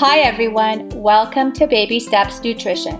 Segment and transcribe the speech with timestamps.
[0.00, 0.90] Hi, everyone.
[0.90, 2.94] Welcome to Baby Steps Nutrition,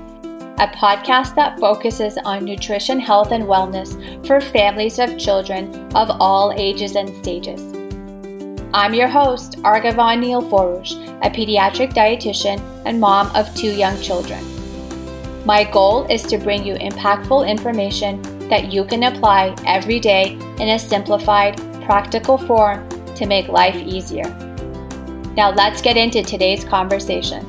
[0.58, 3.94] a podcast that focuses on nutrition, health, and wellness
[4.26, 7.62] for families of children of all ages and stages.
[8.74, 14.44] I'm your host, Argavan Nilforoush, a pediatric dietitian and mom of two young children.
[15.46, 20.70] My goal is to bring you impactful information that you can apply every day in
[20.70, 24.47] a simplified, practical form to make life easier.
[25.38, 27.44] Now, let's get into today's conversation.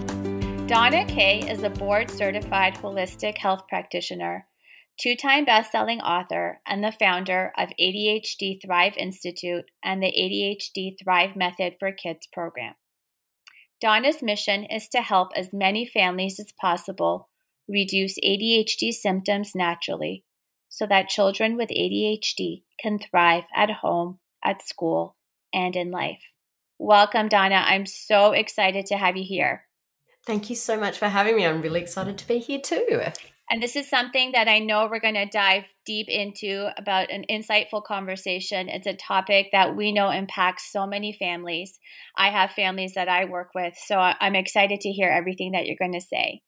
[0.67, 4.45] Dana Kay is a board certified holistic health practitioner,
[4.99, 10.98] two time best selling author, and the founder of ADHD Thrive Institute and the ADHD
[11.03, 12.75] Thrive Method for Kids program.
[13.81, 17.29] Dana's mission is to help as many families as possible
[17.67, 20.23] reduce ADHD symptoms naturally
[20.70, 25.15] so that children with ADHD can thrive at home, at school,
[25.51, 26.21] and in life.
[26.82, 27.63] Welcome, Dana.
[27.68, 29.66] I'm so excited to have you here.
[30.26, 31.46] Thank you so much for having me.
[31.46, 33.02] I'm really excited to be here too.
[33.52, 37.26] And this is something that I know we're going to dive deep into about an
[37.30, 38.70] insightful conversation.
[38.70, 41.77] It's a topic that we know impacts so many families.
[42.16, 45.76] I have families that I work with, so I'm excited to hear everything that you're
[45.77, 46.44] going to say.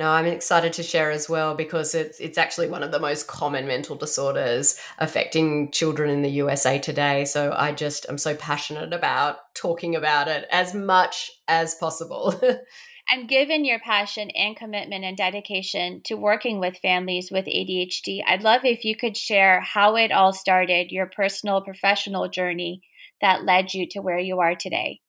[0.00, 3.26] No, I'm excited to share as well because it's it's actually one of the most
[3.26, 7.26] common mental disorders affecting children in the USA today.
[7.26, 12.34] So I just I'm so passionate about talking about it as much as possible.
[13.10, 18.42] and given your passion and commitment and dedication to working with families with ADHD, I'd
[18.42, 22.80] love if you could share how it all started, your personal professional journey
[23.20, 25.00] that led you to where you are today.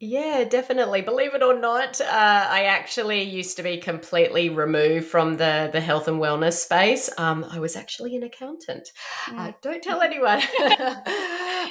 [0.00, 1.02] Yeah, definitely.
[1.02, 5.80] Believe it or not, uh, I actually used to be completely removed from the the
[5.80, 7.10] health and wellness space.
[7.18, 8.92] Um, I was actually an accountant.
[9.26, 9.48] Uh, mm.
[9.48, 10.40] Uh, don't tell anyone.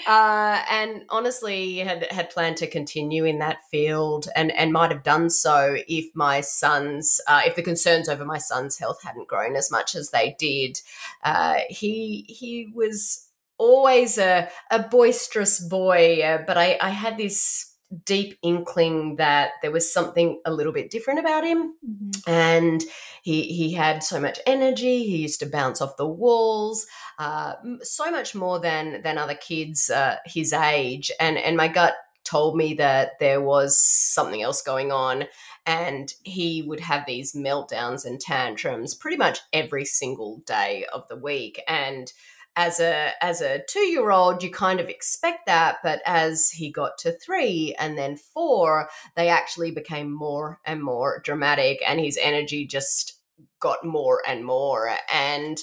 [0.07, 5.03] uh, and honestly, had had planned to continue in that field, and and might have
[5.03, 9.55] done so if my sons, uh, if the concerns over my son's health hadn't grown
[9.55, 10.81] as much as they did.
[11.23, 17.66] Uh, he he was always a a boisterous boy, but I I had this
[18.03, 21.75] deep inkling that there was something a little bit different about him.
[21.87, 22.29] Mm-hmm.
[22.29, 22.83] and
[23.21, 25.03] he he had so much energy.
[25.05, 26.85] He used to bounce off the walls
[27.19, 31.11] uh, so much more than than other kids uh, his age.
[31.19, 35.25] And and my gut told me that there was something else going on
[35.65, 41.15] and he would have these meltdowns and tantrums pretty much every single day of the
[41.15, 41.61] week.
[41.67, 42.11] And
[42.57, 46.69] as a as a two year old you kind of expect that but as he
[46.69, 52.17] got to three and then four they actually became more and more dramatic and his
[52.21, 53.17] energy just
[53.59, 54.89] got more and more.
[55.13, 55.57] And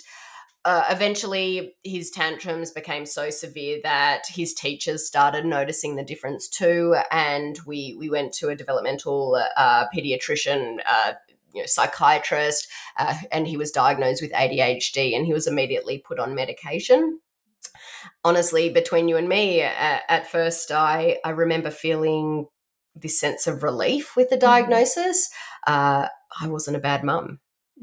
[0.65, 6.97] uh, eventually his tantrums became so severe that his teachers started noticing the difference too
[7.11, 11.13] and we we went to a developmental uh, pediatrician uh,
[11.55, 16.19] you know, psychiatrist, uh, and he was diagnosed with ADHD, and he was immediately put
[16.19, 17.21] on medication.
[18.25, 22.47] Honestly, between you and me, at, at first, I I remember feeling
[22.95, 24.47] this sense of relief with the mm-hmm.
[24.47, 25.31] diagnosis.
[25.67, 26.09] Uh,
[26.41, 27.41] I wasn't a bad mum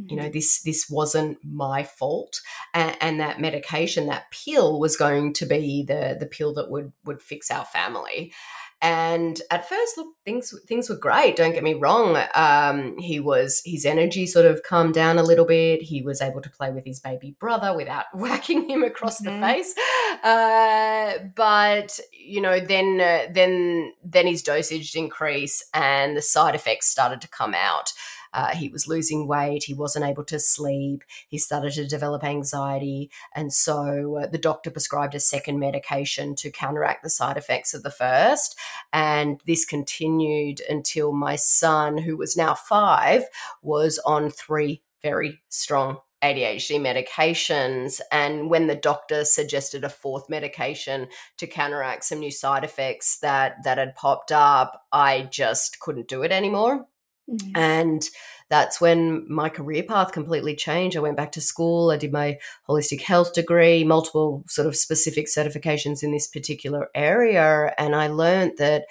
[0.08, 0.32] you know mm-hmm.
[0.32, 2.40] this this wasn't my fault
[2.74, 6.94] and, and, that medication that pill was going to be the the pill that would
[7.04, 8.34] would fix our family
[8.82, 11.36] and at first, look, things things were great.
[11.36, 12.18] Don't get me wrong.
[12.34, 15.84] Um, he was his energy sort of calmed down a little bit.
[15.84, 19.40] He was able to play with his baby brother without whacking him across mm-hmm.
[19.40, 19.76] the face.
[20.24, 26.88] Uh, but you know, then uh, then then his dosage increased, and the side effects
[26.88, 27.94] started to come out.
[28.34, 29.64] Uh, he was losing weight.
[29.64, 31.04] He wasn't able to sleep.
[31.28, 33.10] He started to develop anxiety.
[33.36, 37.84] And so uh, the doctor prescribed a second medication to counteract the side effects of
[37.84, 38.58] the first.
[38.94, 43.24] And this continued until my son, who was now five,
[43.62, 48.00] was on three very strong ADHD medications.
[48.12, 51.08] And when the doctor suggested a fourth medication
[51.38, 56.22] to counteract some new side effects that that had popped up, I just couldn't do
[56.22, 56.88] it anymore.
[57.32, 57.52] Mm-hmm.
[57.56, 58.10] And
[58.50, 60.98] that's when my career path completely changed.
[60.98, 61.90] I went back to school.
[61.90, 62.38] I did my
[62.68, 67.74] holistic health degree, multiple sort of specific certifications in this particular area.
[67.78, 68.86] And I learned that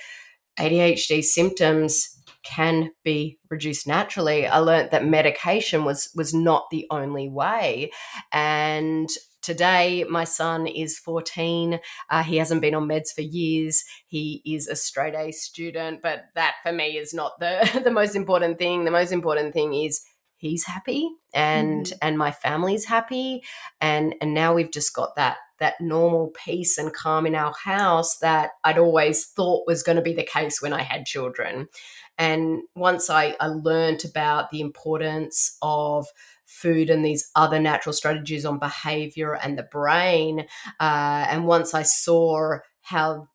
[0.59, 4.47] ADHD symptoms can be reduced naturally.
[4.47, 7.91] I learned that medication was was not the only way.
[8.33, 9.11] And
[9.43, 11.81] Today, my son is 14.
[12.11, 13.83] Uh, he hasn't been on meds for years.
[14.07, 18.15] He is a straight A student, but that for me is not the, the most
[18.15, 18.85] important thing.
[18.85, 20.03] The most important thing is
[20.41, 21.99] he's happy and mm-hmm.
[22.01, 23.43] and my family's happy
[23.79, 28.17] and and now we've just got that that normal peace and calm in our house
[28.19, 31.69] that I'd always thought was going to be the case when I had children.
[32.17, 36.07] And once I, I learned about the importance of
[36.51, 40.47] food and these other natural strategies on behavior and the brain,
[40.79, 43.29] uh, and once I saw how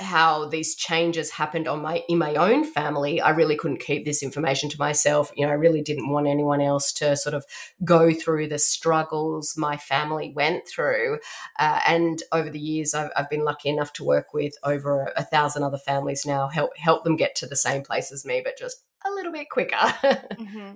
[0.00, 4.22] how these changes happened on my in my own family i really couldn't keep this
[4.22, 7.44] information to myself you know i really didn't want anyone else to sort of
[7.84, 11.18] go through the struggles my family went through
[11.58, 15.24] uh, and over the years I've, I've, been lucky enough to work with over a
[15.24, 18.56] thousand other families now help help them get to the same place as me but
[18.56, 20.74] just a little bit quicker mm-hmm.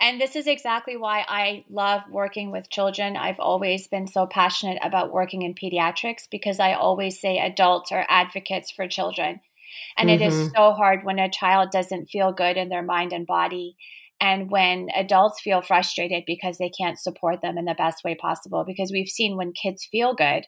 [0.00, 3.16] And this is exactly why I love working with children.
[3.16, 8.06] I've always been so passionate about working in pediatrics because I always say adults are
[8.08, 9.40] advocates for children.
[9.96, 10.22] And mm-hmm.
[10.22, 10.54] it is mm-hmm.
[10.54, 13.76] so hard when a child doesn't feel good in their mind and body.
[14.20, 18.64] And when adults feel frustrated because they can't support them in the best way possible.
[18.64, 20.46] Because we've seen when kids feel good,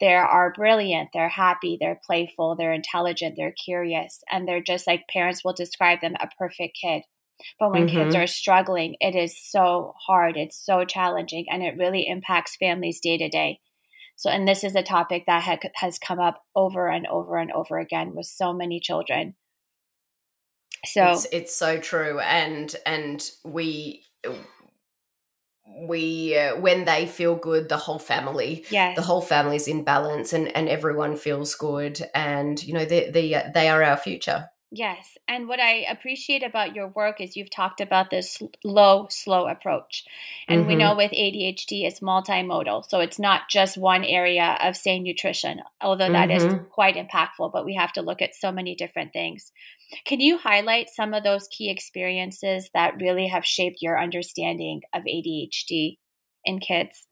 [0.00, 5.08] they are brilliant, they're happy, they're playful, they're intelligent, they're curious, and they're just like
[5.12, 7.02] parents will describe them a perfect kid.
[7.58, 7.96] But when mm-hmm.
[7.96, 13.00] kids are struggling, it is so hard, it's so challenging, and it really impacts families
[13.00, 13.60] day to day.
[14.16, 17.52] So, and this is a topic that ha- has come up over and over and
[17.52, 19.36] over again with so many children.
[20.84, 24.04] So it's, it's so true, and and we
[25.86, 28.96] we uh, when they feel good the whole family yes.
[28.96, 33.50] the whole family's in balance and and everyone feels good and you know they they,
[33.54, 35.16] they are our future Yes.
[35.26, 40.04] And what I appreciate about your work is you've talked about this low, slow approach.
[40.46, 40.68] And mm-hmm.
[40.68, 42.84] we know with ADHD, it's multimodal.
[42.86, 46.54] So it's not just one area of, say, nutrition, although that mm-hmm.
[46.54, 49.52] is quite impactful, but we have to look at so many different things.
[50.04, 55.04] Can you highlight some of those key experiences that really have shaped your understanding of
[55.04, 55.96] ADHD
[56.44, 57.07] in kids?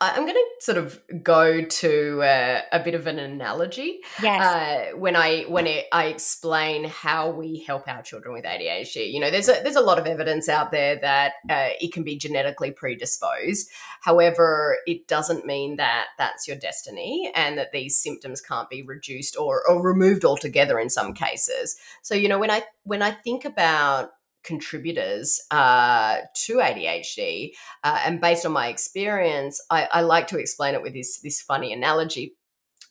[0.00, 4.00] I'm going to sort of go to uh, a bit of an analogy.
[4.20, 4.42] Yes.
[4.42, 9.20] Uh, when I when it, I explain how we help our children with ADHD, you
[9.20, 12.16] know, there's a, there's a lot of evidence out there that uh, it can be
[12.16, 13.70] genetically predisposed.
[14.00, 19.36] However, it doesn't mean that that's your destiny and that these symptoms can't be reduced
[19.38, 21.76] or, or removed altogether in some cases.
[22.02, 24.10] So, you know, when I when I think about
[24.42, 27.50] contributors uh, to ADHD.
[27.84, 31.40] Uh, and based on my experience, I, I, like to explain it with this this
[31.40, 32.34] funny analogy.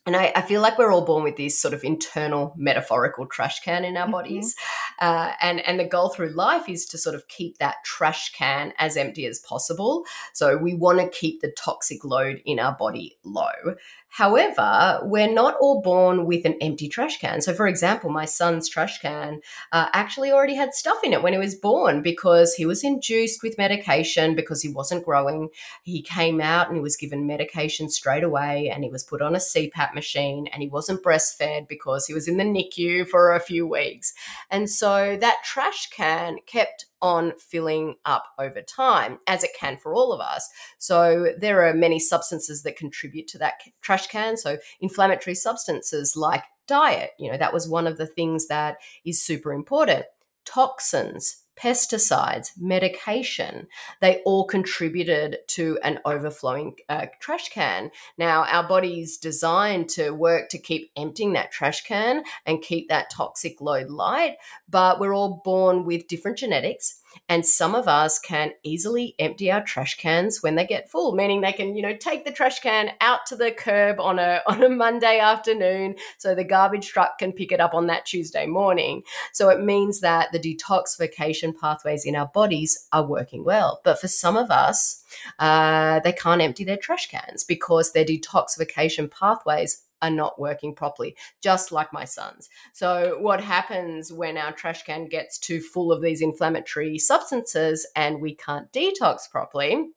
[0.04, 3.60] And I, I, feel like we're all born with this sort of internal metaphorical trash
[3.60, 4.12] can in our mm-hmm.
[4.12, 4.56] bodies.
[5.00, 8.72] Uh, and, and the goal through life is to sort of keep that trash can
[8.78, 10.04] as empty as possible.
[10.32, 13.76] So we want to keep the toxic load in our body low.
[14.12, 17.40] However, we're not all born with an empty trash can.
[17.40, 19.40] So, for example, my son's trash can
[19.72, 23.42] uh, actually already had stuff in it when he was born because he was induced
[23.42, 25.48] with medication because he wasn't growing.
[25.82, 29.34] He came out and he was given medication straight away and he was put on
[29.34, 33.40] a CPAP machine and he wasn't breastfed because he was in the NICU for a
[33.40, 34.12] few weeks.
[34.50, 39.94] And so that trash can kept on filling up over time, as it can for
[39.94, 40.48] all of us.
[40.78, 44.36] So there are many substances that contribute to that trash can.
[44.36, 49.20] So inflammatory substances like diet, you know, that was one of the things that is
[49.20, 50.04] super important.
[50.44, 53.68] Toxins, pesticides, medication,
[54.00, 57.90] they all contributed to an overflowing uh, trash can.
[58.18, 63.10] Now, our body's designed to work to keep emptying that trash can and keep that
[63.10, 64.36] toxic load light,
[64.68, 69.62] but we're all born with different genetics and some of us can easily empty our
[69.62, 72.92] trash cans when they get full, meaning they can, you know, take the trash can
[73.00, 77.32] out to the curb on a on a Monday afternoon so the garbage truck can
[77.32, 79.02] pick it up on that Tuesday morning.
[79.32, 83.80] So it means that the detoxification pathways in our bodies are working well.
[83.84, 85.02] But for some of us,
[85.38, 91.16] uh, they can't empty their trash cans because their detoxification pathways are not working properly,
[91.40, 92.50] just like my son's.
[92.72, 98.20] So, what happens when our trash can gets too full of these inflammatory substances and
[98.20, 99.92] we can't detox properly?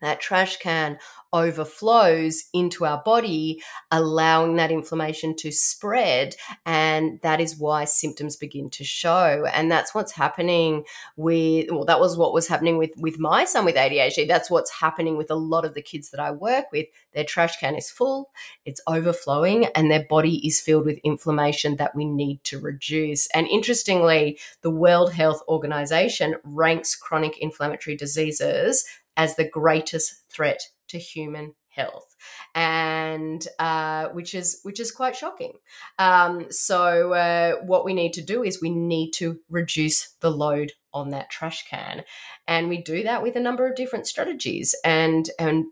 [0.00, 0.98] That trash can
[1.32, 6.34] overflows into our body, allowing that inflammation to spread.
[6.66, 9.46] And that is why symptoms begin to show.
[9.52, 10.84] And that's what's happening
[11.16, 14.26] with, well, that was what was happening with, with my son with ADHD.
[14.26, 16.86] That's what's happening with a lot of the kids that I work with.
[17.12, 18.30] Their trash can is full,
[18.64, 23.28] it's overflowing, and their body is filled with inflammation that we need to reduce.
[23.28, 28.84] And interestingly, the World Health Organization ranks chronic inflammatory diseases
[29.20, 32.16] as the greatest threat to human health.
[32.54, 35.52] And uh, which is which is quite shocking.
[35.98, 40.72] Um, so uh, what we need to do is we need to reduce the load
[40.94, 42.02] on that trash can.
[42.48, 44.74] And we do that with a number of different strategies.
[44.84, 45.66] And and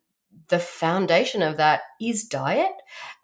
[0.48, 2.72] the foundation of that is diet.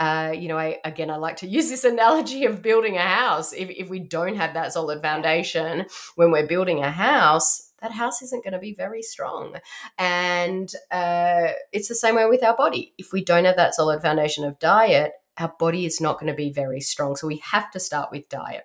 [0.01, 3.53] Uh, you know, I again, I like to use this analogy of building a house.
[3.53, 8.23] If, if we don't have that solid foundation when we're building a house, that house
[8.23, 9.57] isn't going to be very strong.
[9.99, 12.95] And uh, it's the same way with our body.
[12.99, 16.37] If we don't have that solid foundation of diet, our body is not going to
[16.37, 17.17] be very strong.
[17.17, 18.65] So we have to start with diet.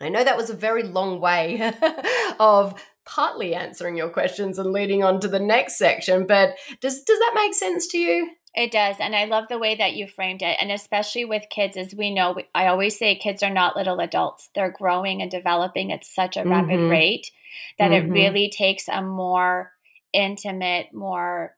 [0.00, 1.72] I know that was a very long way
[2.40, 7.18] of partly answering your questions and leading on to the next section, but does does
[7.18, 8.30] that make sense to you?
[8.54, 8.96] It does.
[8.98, 10.56] And I love the way that you framed it.
[10.60, 14.50] And especially with kids, as we know, I always say kids are not little adults.
[14.54, 16.50] They're growing and developing at such a mm-hmm.
[16.50, 17.30] rapid rate
[17.78, 18.10] that mm-hmm.
[18.10, 19.72] it really takes a more
[20.12, 21.54] intimate, more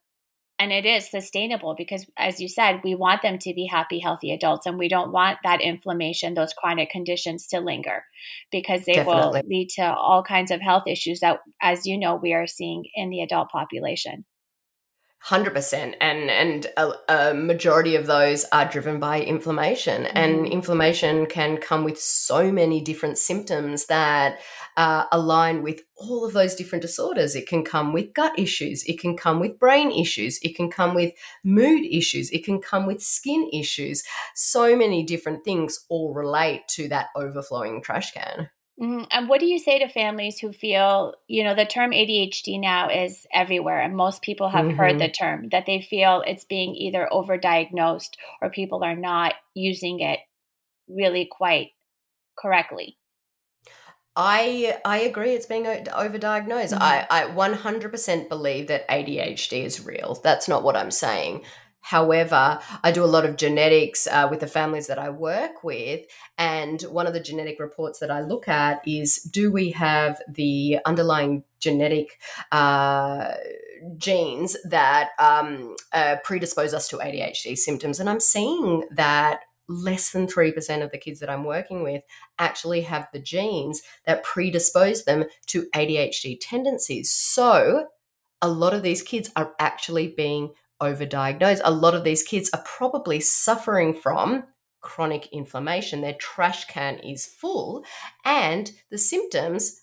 [0.61, 4.31] and it is sustainable because as you said we want them to be happy healthy
[4.31, 8.05] adults and we don't want that inflammation those chronic conditions to linger
[8.53, 9.41] because they Definitely.
[9.41, 12.85] will lead to all kinds of health issues that as you know we are seeing
[12.95, 14.25] in the adult population
[15.23, 20.13] Hundred percent, and and a, a, majority of those are driven by inflammation, mm.
[20.15, 24.41] and inflammation can come with so many different symptoms that
[24.79, 27.37] uh, align with all of those different disorders.
[27.37, 30.95] It can come with gut issues, it can come with brain issues, it can come
[30.95, 31.13] with
[31.45, 34.03] mood issues, it can come with skin issues.
[34.35, 38.49] So many different things all relate to that overflowing trash can.
[38.79, 39.05] Mm-hmm.
[39.11, 42.89] And what do you say to families who feel, you know, the term ADHD now
[42.89, 44.77] is everywhere, and most people have mm-hmm.
[44.77, 48.11] heard the term, that they feel it's being either overdiagnosed
[48.41, 50.21] or people are not using it
[50.89, 51.71] really quite
[52.39, 52.97] correctly?
[54.17, 55.35] I I agree.
[55.35, 56.73] It's being overdiagnosed.
[56.73, 56.83] Mm-hmm.
[56.83, 60.19] I I 100% believe that ADHD is real.
[60.23, 61.43] That's not what I'm saying.
[61.81, 66.07] However, I do a lot of genetics uh, with the families that I work with.
[66.39, 70.79] And one of the genetic reports that I look at is do we have the
[70.85, 72.21] underlying genetic
[72.53, 73.33] uh,
[73.97, 77.99] genes that um, uh, predispose us to ADHD symptoms?
[77.99, 82.03] And I'm seeing that less than 3% of the kids that I'm working with
[82.39, 87.11] actually have the genes that predispose them to ADHD tendencies.
[87.11, 87.87] So,
[88.43, 91.61] a lot of these kids are actually being overdiagnosed.
[91.65, 94.45] A lot of these kids are probably suffering from
[94.81, 96.01] chronic inflammation.
[96.01, 97.85] Their trash can is full,
[98.25, 99.83] and the symptoms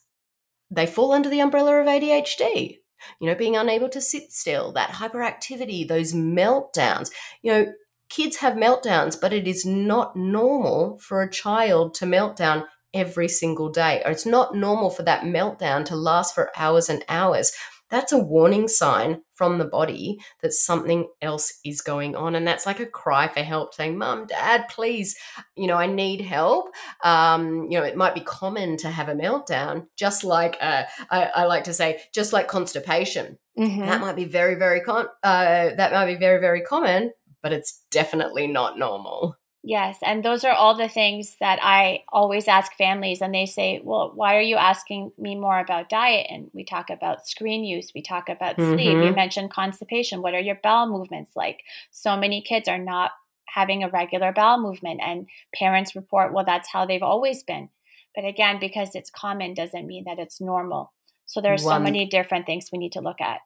[0.70, 2.80] they fall under the umbrella of ADHD.
[3.22, 7.12] You know, being unable to sit still, that hyperactivity, those meltdowns.
[7.42, 7.74] You know,
[8.10, 13.70] kids have meltdowns, but it is not normal for a child to meltdown every single
[13.70, 17.52] day, or it's not normal for that meltdown to last for hours and hours
[17.90, 22.36] that's a warning sign from the body that something else is going on.
[22.36, 25.16] And that's like a cry for help saying, Mom, Dad, please,
[25.56, 26.70] you know, I need help.
[27.04, 31.24] Um, you know, it might be common to have a meltdown, just like uh, I,
[31.36, 33.38] I, like to say, just like constipation.
[33.58, 33.82] Mm-hmm.
[33.82, 37.84] That might be very, very con- uh, that might be very, very common, but it's
[37.92, 39.36] definitely not normal.
[39.68, 39.98] Yes.
[40.02, 43.20] And those are all the things that I always ask families.
[43.20, 46.28] And they say, well, why are you asking me more about diet?
[46.30, 48.76] And we talk about screen use, we talk about mm-hmm.
[48.76, 48.92] sleep.
[48.92, 49.16] You mm-hmm.
[49.16, 50.22] mentioned constipation.
[50.22, 51.64] What are your bowel movements like?
[51.92, 53.12] So many kids are not
[53.46, 57.68] having a regular bowel movement, and parents report, well, that's how they've always been.
[58.16, 60.94] But again, because it's common doesn't mean that it's normal.
[61.26, 61.82] So there's One.
[61.82, 63.42] so many different things we need to look at.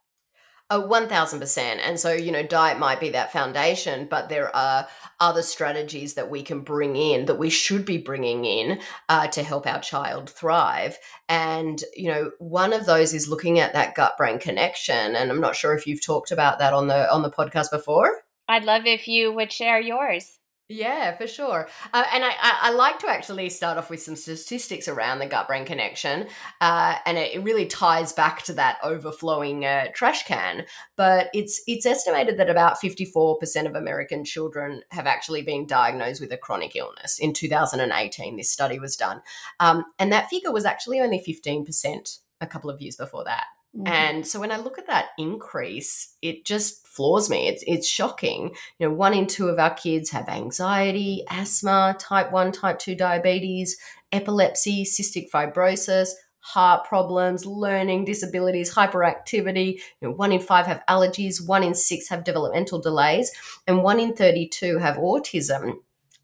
[0.74, 1.58] Oh, 1000%.
[1.58, 4.88] And so, you know, diet might be that foundation, but there are
[5.20, 9.42] other strategies that we can bring in that we should be bringing in uh, to
[9.42, 10.96] help our child thrive.
[11.28, 15.14] And, you know, one of those is looking at that gut brain connection.
[15.14, 18.22] And I'm not sure if you've talked about that on the on the podcast before.
[18.48, 20.38] I'd love if you would share yours.
[20.72, 21.68] Yeah, for sure.
[21.92, 25.46] Uh, and I, I, like to actually start off with some statistics around the gut
[25.46, 26.28] brain connection.
[26.62, 30.64] Uh, and it, it, really ties back to that overflowing uh, trash can.
[30.96, 36.32] But it's, it's estimated that about 54% of American children have actually been diagnosed with
[36.32, 37.18] a chronic illness.
[37.18, 39.20] In 2018, this study was done.
[39.60, 43.44] Um, and that figure was actually only 15% a couple of years before that.
[43.76, 43.86] Mm-hmm.
[43.86, 47.48] And so when I look at that increase, it just floors me.
[47.48, 48.54] It's it's shocking.
[48.78, 52.94] You know, one in two of our kids have anxiety, asthma, type 1, type 2
[52.94, 53.78] diabetes,
[54.12, 56.10] epilepsy, cystic fibrosis,
[56.40, 59.80] heart problems, learning disabilities, hyperactivity.
[60.00, 63.32] You know, one in five have allergies, one in six have developmental delays,
[63.66, 65.76] and one in 32 have autism.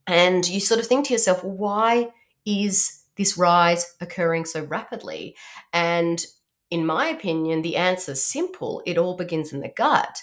[0.07, 2.11] And you sort of think to yourself, why
[2.45, 5.37] is this rise occurring so rapidly?
[5.73, 6.25] And
[6.71, 8.83] in my opinion, the answer's simple.
[8.85, 10.23] It all begins in the gut.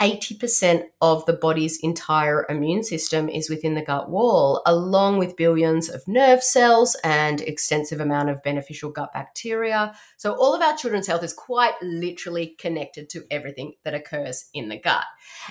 [0.00, 5.88] 80% of the body's entire immune system is within the gut wall, along with billions
[5.88, 9.94] of nerve cells and extensive amount of beneficial gut bacteria.
[10.18, 14.68] So all of our children's health is quite literally connected to everything that occurs in
[14.68, 15.04] the gut.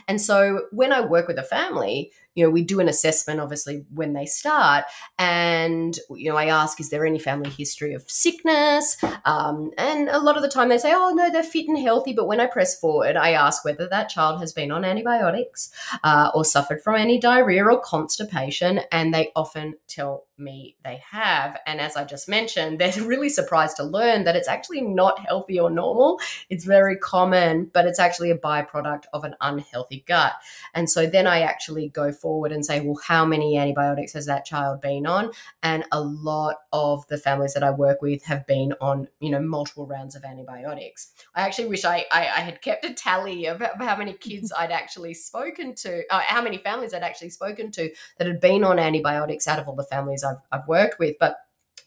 [0.07, 3.85] And so when I work with a family, you know, we do an assessment obviously
[3.93, 4.83] when they start,
[5.17, 8.97] and you know, I ask, is there any family history of sickness?
[9.23, 12.13] Um, and a lot of the time they say, oh no, they're fit and healthy.
[12.13, 15.71] But when I press forward, I ask whether that child has been on antibiotics
[16.03, 21.57] uh, or suffered from any diarrhea or constipation, and they often tell me they have.
[21.65, 25.59] And as I just mentioned, they're really surprised to learn that it's actually not healthy
[25.59, 26.19] or normal.
[26.49, 30.33] It's very common, but it's actually a byproduct of an unhealthy gut.
[30.73, 34.45] And so then I actually go forward and say, well, how many antibiotics has that
[34.45, 35.31] child been on?
[35.63, 39.39] And a lot of the families that I work with have been on, you know,
[39.39, 41.11] multiple rounds of antibiotics.
[41.33, 44.51] I actually wish I, I, I had kept a tally of, of how many kids
[44.57, 48.63] I'd actually spoken to, uh, how many families I'd actually spoken to that had been
[48.63, 51.15] on antibiotics out of all the families I've, I've worked with.
[51.19, 51.37] But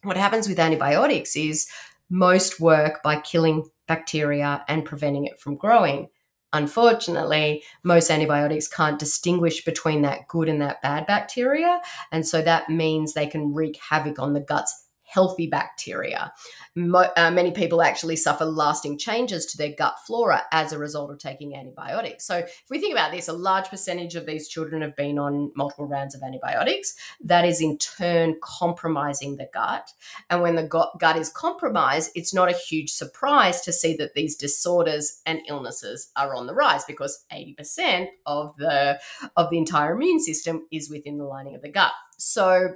[0.02, 1.66] what happens with antibiotics is
[2.08, 6.08] most work by killing bacteria and preventing it from growing.
[6.52, 11.80] Unfortunately, most antibiotics can't distinguish between that good and that bad bacteria.
[12.10, 16.32] And so that means they can wreak havoc on the gut's healthy bacteria.
[16.74, 21.10] Mo- uh, many people actually suffer lasting changes to their gut flora as a result
[21.10, 22.26] of taking antibiotics.
[22.26, 25.50] So, if we think about this, a large percentage of these children have been on
[25.56, 26.94] multiple rounds of antibiotics.
[27.20, 29.90] That is in turn compromising the gut.
[30.28, 34.14] And when the gut, gut is compromised, it's not a huge surprise to see that
[34.14, 39.00] these disorders and illnesses are on the rise because 80% of the
[39.36, 41.92] of the entire immune system is within the lining of the gut.
[42.18, 42.74] So,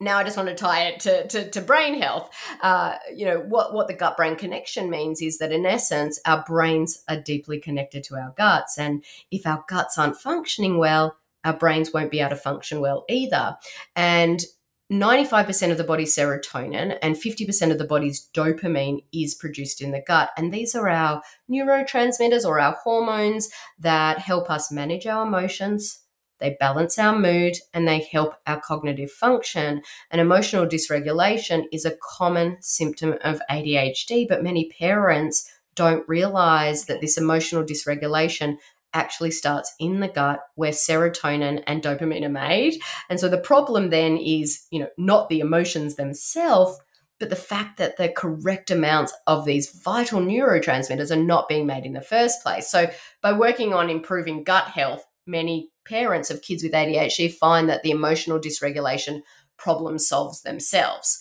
[0.00, 2.30] now I just want to tie it to, to, to brain health.
[2.60, 6.44] Uh, you know, what, what the gut brain connection means is that in essence, our
[6.46, 8.78] brains are deeply connected to our guts.
[8.78, 13.04] And if our guts aren't functioning well, our brains won't be able to function well
[13.08, 13.56] either.
[13.94, 14.44] And
[14.92, 20.02] 95% of the body's serotonin and 50% of the body's dopamine is produced in the
[20.06, 20.30] gut.
[20.36, 23.48] And these are our neurotransmitters or our hormones
[23.78, 26.00] that help us manage our emotions,
[26.38, 29.82] they balance our mood and they help our cognitive function.
[30.10, 37.00] And emotional dysregulation is a common symptom of ADHD, but many parents don't realize that
[37.00, 38.56] this emotional dysregulation
[38.94, 42.80] actually starts in the gut where serotonin and dopamine are made.
[43.10, 46.78] And so the problem then is, you know, not the emotions themselves,
[47.18, 51.84] but the fact that the correct amounts of these vital neurotransmitters are not being made
[51.84, 52.68] in the first place.
[52.68, 52.90] So
[53.22, 57.90] by working on improving gut health, many parents of kids with ADHD find that the
[57.90, 59.22] emotional dysregulation
[59.56, 61.18] problem solves themselves.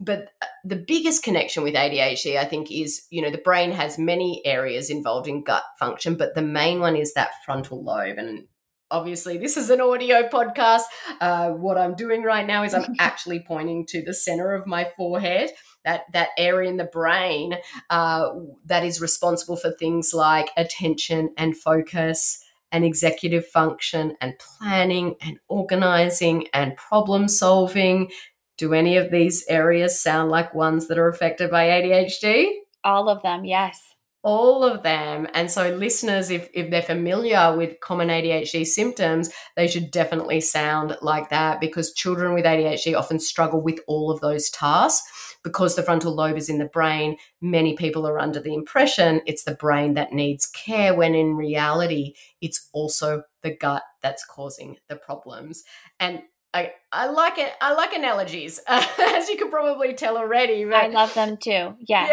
[0.00, 3.98] But uh, the biggest connection with ADHD, I think, is you know, the brain has
[3.98, 8.18] many areas involved in gut function, but the main one is that frontal lobe.
[8.18, 8.46] And
[8.90, 10.82] obviously, this is an audio podcast.
[11.20, 14.90] Uh, what I'm doing right now is I'm actually pointing to the center of my
[14.96, 15.50] forehead.
[15.84, 17.58] That, that area in the brain
[17.90, 18.30] uh,
[18.64, 22.42] that is responsible for things like attention and focus,
[22.74, 28.10] and executive function and planning and organizing and problem solving.
[28.58, 32.50] Do any of these areas sound like ones that are affected by ADHD?
[32.82, 33.80] All of them, yes.
[34.24, 35.28] All of them.
[35.34, 40.96] And so, listeners, if, if they're familiar with common ADHD symptoms, they should definitely sound
[41.00, 45.06] like that because children with ADHD often struggle with all of those tasks
[45.44, 49.44] because the frontal lobe is in the brain, many people are under the impression it's
[49.44, 54.96] the brain that needs care, when in reality, it's also the gut that's causing the
[54.96, 55.62] problems.
[56.00, 56.22] And
[56.54, 57.52] I, I like it.
[57.60, 60.64] I like analogies, uh, as you can probably tell already.
[60.72, 61.74] I love them too.
[61.80, 62.10] Yes.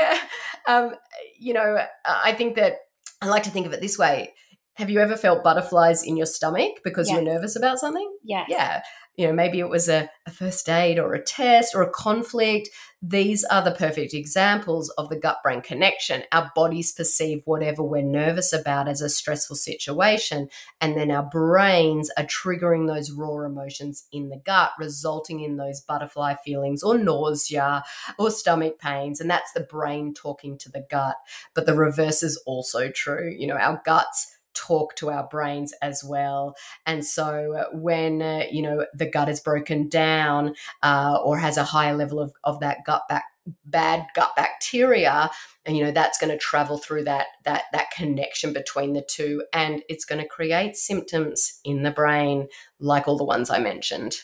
[0.67, 0.74] Yeah.
[0.74, 0.96] Um,
[1.39, 2.74] you know, I think that
[3.22, 4.34] I like to think of it this way.
[4.76, 7.15] Have you ever felt butterflies in your stomach because yes.
[7.15, 8.10] you're nervous about something?
[8.24, 8.48] Yes.
[8.50, 8.82] Yeah
[9.15, 12.69] you know maybe it was a, a, first aid or a test or a conflict.
[13.04, 16.24] These are the perfect examples of the gut brain connection.
[16.32, 22.12] Our bodies perceive whatever we're nervous about as a stressful situation and then our brains
[22.17, 27.84] are triggering those raw emotions in the gut resulting in those butterfly feelings or nausea
[28.19, 31.15] or stomach pains and that's the brain talking to the gut.
[31.54, 33.36] But the reverse is also true.
[33.38, 36.56] You know our guts talk to our brains as well.
[36.86, 41.58] And so uh, when, uh, you know, the gut is broken down uh, or has
[41.58, 43.26] a higher level of, of that gut back
[43.66, 45.28] bad gut bacteria
[45.66, 49.44] and you know that's going to travel through that that that connection between the two
[49.52, 52.48] and it's going to create symptoms in the brain
[52.80, 54.18] like all the ones i mentioned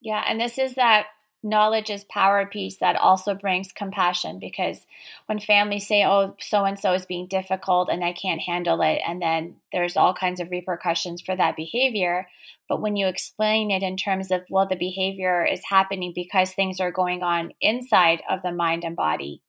[0.00, 1.08] yeah and this is that
[1.42, 4.86] knowledge is power piece that also brings compassion because
[5.26, 9.00] when families say, oh, so and so is being difficult and I can't handle it,
[9.06, 12.28] and then there's all kinds of repercussions for that behavior.
[12.68, 16.80] But when you explain it in terms of, well, the behavior is happening because things
[16.80, 19.42] are going on inside of the mind and body,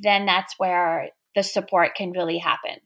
[0.00, 2.80] then that's where the support can really happen.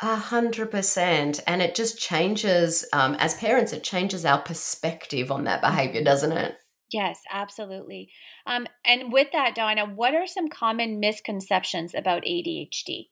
[0.00, 1.42] A hundred percent.
[1.46, 6.32] And it just changes, um, as parents, it changes our perspective on that behavior, doesn't
[6.32, 6.56] it?
[6.92, 8.10] Yes, absolutely.
[8.46, 13.08] Um, and with that, Dana, what are some common misconceptions about ADHD?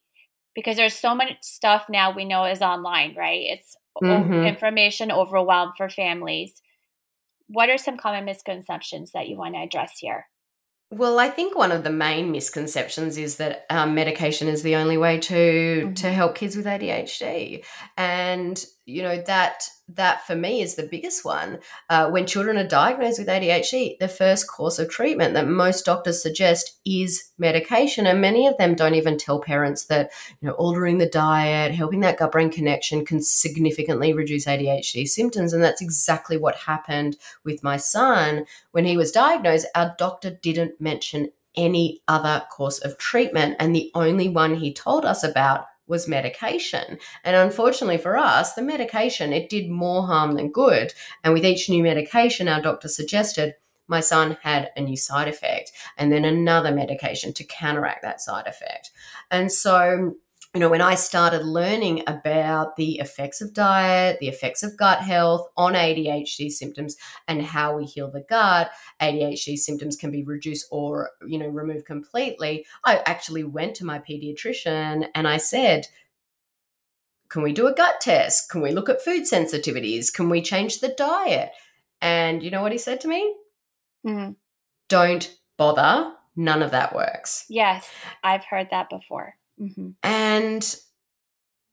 [0.53, 3.41] Because there's so much stuff now we know is online, right?
[3.41, 4.45] It's mm-hmm.
[4.45, 6.61] information overwhelmed for families.
[7.47, 10.27] What are some common misconceptions that you want to address here?
[10.91, 14.97] Well, I think one of the main misconceptions is that um, medication is the only
[14.97, 15.93] way to mm-hmm.
[15.93, 17.65] to help kids with ADHD,
[17.97, 21.59] and you know that that for me is the biggest one.
[21.89, 26.21] Uh, when children are diagnosed with ADHD, the first course of treatment that most doctors
[26.21, 30.99] suggest is medication, and many of them don't even tell parents that you know altering
[30.99, 36.37] the diet, helping that gut brain connection can significantly reduce ADHD symptoms, and that's exactly
[36.37, 39.67] what happened with my son when he was diagnosed.
[39.75, 45.05] Our doctor didn't mention any other course of treatment, and the only one he told
[45.05, 46.97] us about was medication.
[47.23, 50.93] And unfortunately for us, the medication, it did more harm than good.
[51.23, 53.55] And with each new medication, our doctor suggested
[53.87, 58.47] my son had a new side effect and then another medication to counteract that side
[58.47, 58.91] effect.
[59.29, 60.15] And so
[60.55, 64.99] you know, when I started learning about the effects of diet, the effects of gut
[64.99, 66.95] health on ADHD symptoms,
[67.27, 71.85] and how we heal the gut, ADHD symptoms can be reduced or, you know, removed
[71.85, 72.65] completely.
[72.85, 75.87] I actually went to my pediatrician and I said,
[77.27, 78.49] can we do a gut test?
[78.49, 80.13] Can we look at food sensitivities?
[80.13, 81.51] Can we change the diet?
[81.99, 83.35] And you know what he said to me?
[84.07, 84.31] Mm-hmm.
[84.87, 86.13] Don't bother.
[86.37, 87.45] None of that works.
[87.49, 87.89] Yes,
[88.23, 89.35] I've heard that before.
[89.59, 89.89] Mm-hmm.
[90.03, 90.75] And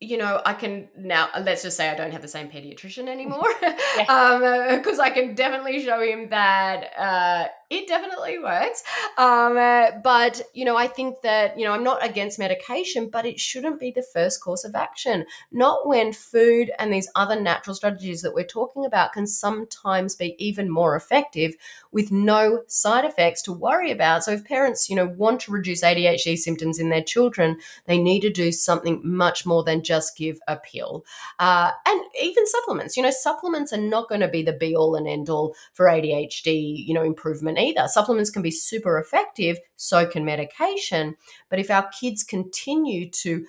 [0.03, 3.49] you know, I can now, let's just say I don't have the same pediatrician anymore.
[3.97, 8.83] Because um, I can definitely show him that uh, it definitely works.
[9.17, 13.25] Um, uh, but, you know, I think that, you know, I'm not against medication, but
[13.25, 15.25] it shouldn't be the first course of action.
[15.51, 20.37] Not when food and these other natural strategies that we're talking about can sometimes be
[20.39, 21.55] even more effective
[21.93, 24.25] with no side effects to worry about.
[24.25, 28.21] So if parents, you know, want to reduce ADHD symptoms in their children, they need
[28.21, 31.07] to do something much more than just give a pill.
[31.39, 34.95] Uh, and even supplements, you know, supplements are not going to be the be all
[34.95, 37.89] and end all for ADHD, you know, improvement either.
[37.89, 41.15] Supplements can be super effective, so can medication.
[41.49, 43.47] But if our kids continue to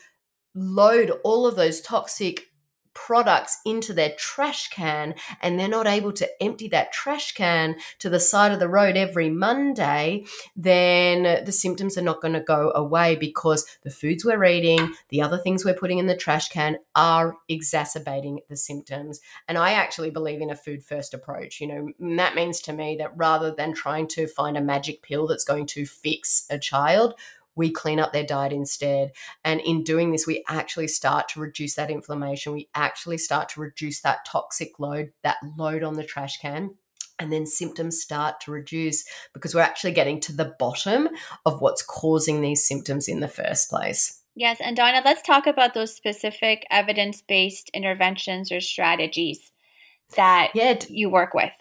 [0.55, 2.47] load all of those toxic
[2.93, 8.09] products into their trash can and they're not able to empty that trash can to
[8.09, 10.25] the side of the road every Monday,
[10.55, 15.21] then the symptoms are not going to go away because the foods we're eating, the
[15.21, 19.19] other things we're putting in the trash can are exacerbating the symptoms.
[19.47, 21.59] And I actually believe in a food first approach.
[21.59, 25.27] You know, that means to me that rather than trying to find a magic pill
[25.27, 27.15] that's going to fix a child,
[27.55, 29.11] we clean up their diet instead.
[29.43, 32.53] And in doing this, we actually start to reduce that inflammation.
[32.53, 36.75] We actually start to reduce that toxic load, that load on the trash can.
[37.19, 41.09] And then symptoms start to reduce because we're actually getting to the bottom
[41.45, 44.21] of what's causing these symptoms in the first place.
[44.35, 44.57] Yes.
[44.59, 49.51] And Dana, let's talk about those specific evidence based interventions or strategies
[50.15, 50.79] that yeah.
[50.89, 51.51] you work with.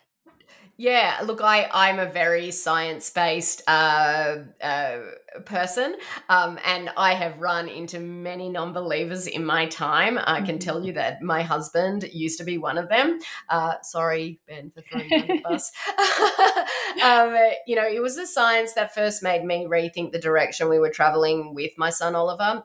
[0.79, 4.99] Yeah, look, I I'm a very science based uh, uh,
[5.45, 5.97] person,
[6.31, 10.19] um, and I have run into many non believers in my time.
[10.19, 13.19] I can tell you that my husband used to be one of them.
[13.51, 15.71] Uh, sorry, Ben, for throwing you the bus.
[17.05, 20.79] um, you know, it was the science that first made me rethink the direction we
[20.79, 22.65] were traveling with my son Oliver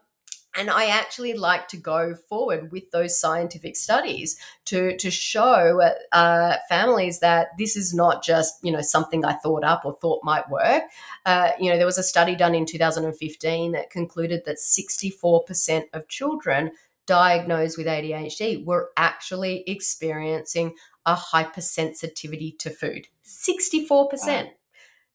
[0.57, 6.55] and I actually like to go forward with those scientific studies to to show uh,
[6.67, 10.49] families that this is not just you know something I thought up or thought might
[10.49, 10.83] work.
[11.25, 16.07] Uh, you know, there was a study done in 2015 that concluded that 64% of
[16.07, 16.71] children
[17.05, 23.07] diagnosed with ADHD were actually experiencing a hypersensitivity to food.
[23.25, 23.87] 64%.
[23.89, 24.49] Wow.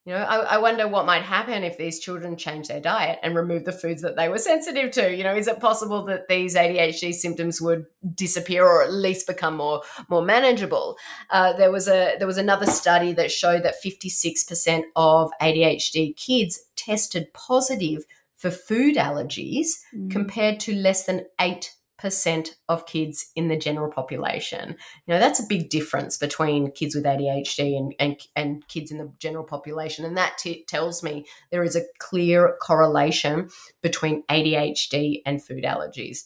[0.04, 3.36] You know, I, I, wonder what might happen if these children change their diet and
[3.36, 5.14] remove the foods that they were sensitive to.
[5.14, 9.56] You know, is it possible that these ADHD symptoms would disappear or at least become
[9.56, 10.96] more more manageable?
[11.30, 15.30] Uh, there was a there was another study that showed that fifty six percent of
[15.40, 18.04] ADHD kids tested positive
[18.36, 20.10] for food allergies, mm.
[20.10, 24.70] compared to less than eight percent of kids in the general population.
[25.06, 28.98] You know, that's a big difference between kids with ADHD and, and, and kids in
[28.98, 30.04] the general population.
[30.04, 33.50] And that t- tells me there is a clear correlation
[33.82, 36.24] between ADHD and food allergies.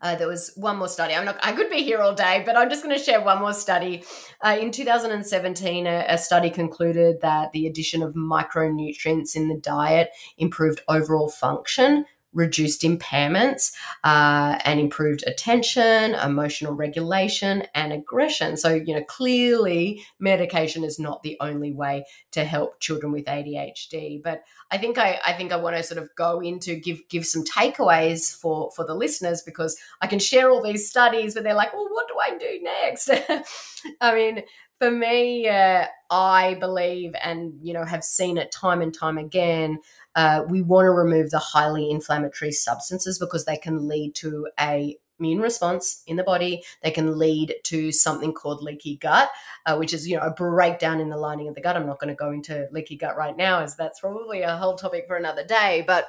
[0.00, 1.12] Uh, there was one more study.
[1.14, 1.38] I'm not.
[1.42, 4.04] I could be here all day, but I'm just going to share one more study.
[4.40, 10.10] Uh, in 2017, a, a, study concluded that the addition of micronutrients in the diet
[10.38, 13.72] improved overall function reduced impairments
[14.04, 18.56] uh, and improved attention, emotional regulation, and aggression.
[18.56, 24.22] So, you know, clearly medication is not the only way to help children with ADHD.
[24.22, 27.26] But I think I, I think I want to sort of go into give give
[27.26, 31.54] some takeaways for for the listeners because I can share all these studies, but they're
[31.54, 33.10] like, well, what do I do next?
[34.00, 34.42] I mean,
[34.80, 39.78] for me, uh, I believe and you know have seen it time and time again
[40.16, 44.96] uh, we want to remove the highly inflammatory substances because they can lead to a
[45.20, 46.62] immune response in the body.
[46.82, 49.30] They can lead to something called leaky gut,
[49.66, 51.76] uh, which is you know a breakdown in the lining of the gut.
[51.76, 54.76] I'm not going to go into leaky gut right now, as that's probably a whole
[54.76, 55.84] topic for another day.
[55.86, 56.08] But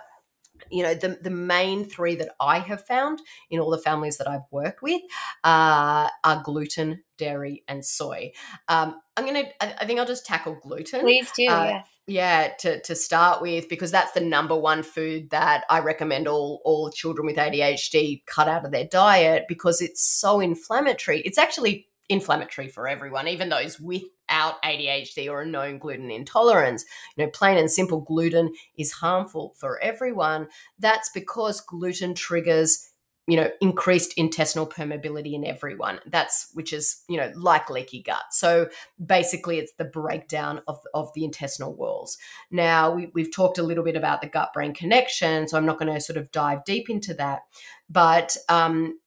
[0.69, 4.27] you know the, the main three that i have found in all the families that
[4.27, 5.01] i've worked with
[5.43, 8.31] uh, are gluten dairy and soy.
[8.67, 11.01] Um, i'm gonna I, think i'll just tackle gluten.
[11.01, 11.87] Please do uh, yes.
[12.07, 16.61] yeah to, to start with because that's the number one food that i recommend all
[16.65, 21.21] all children with adhd cut out of their diet because it's so inflammatory.
[21.21, 26.85] It's actually inflammatory for everyone, even those without ADHD or a known gluten intolerance.
[27.15, 30.47] You know, plain and simple, gluten is harmful for everyone.
[30.79, 32.91] That's because gluten triggers
[33.27, 38.23] you know increased intestinal permeability in everyone that's which is you know like leaky gut
[38.31, 38.67] so
[39.05, 42.17] basically it's the breakdown of, of the intestinal walls
[42.49, 45.77] now we, we've talked a little bit about the gut brain connection so i'm not
[45.77, 47.41] going to sort of dive deep into that
[47.89, 48.97] but um,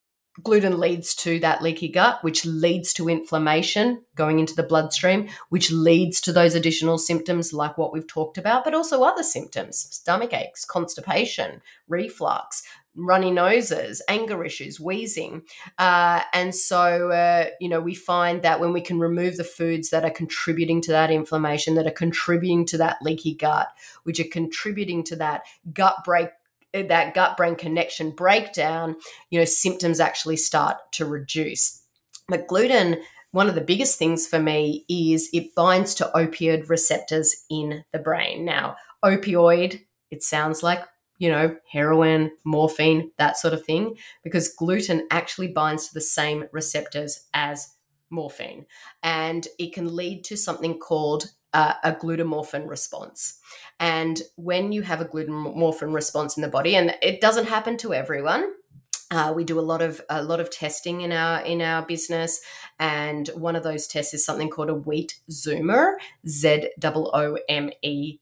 [0.42, 5.70] gluten leads to that leaky gut, which leads to inflammation going into the bloodstream, which
[5.70, 10.32] leads to those additional symptoms like what we've talked about, but also other symptoms stomach
[10.32, 12.62] aches, constipation, reflux,
[12.96, 15.42] runny noses, anger issues, wheezing.
[15.78, 19.90] Uh, and so, uh, you know, we find that when we can remove the foods
[19.90, 23.68] that are contributing to that inflammation, that are contributing to that leaky gut,
[24.04, 25.42] which are contributing to that
[25.72, 26.28] gut break
[26.82, 28.96] that gut brain connection breakdown,
[29.30, 31.82] you know, symptoms actually start to reduce.
[32.28, 33.00] But gluten,
[33.32, 37.98] one of the biggest things for me is it binds to opioid receptors in the
[37.98, 38.44] brain.
[38.44, 40.84] Now, opioid, it sounds like
[41.18, 46.44] you know, heroin, morphine, that sort of thing, because gluten actually binds to the same
[46.52, 47.68] receptors as
[48.10, 48.66] morphine.
[49.02, 53.38] And it can lead to something called uh, a gluteomorphin response.
[53.80, 57.92] And when you have a gluteomorphin response in the body, and it doesn't happen to
[57.92, 58.52] everyone,
[59.10, 62.40] uh, we do a lot of a lot of testing in our in our business,
[62.78, 65.94] and one of those tests is something called a wheat zoomer,
[66.26, 68.18] Z O O M E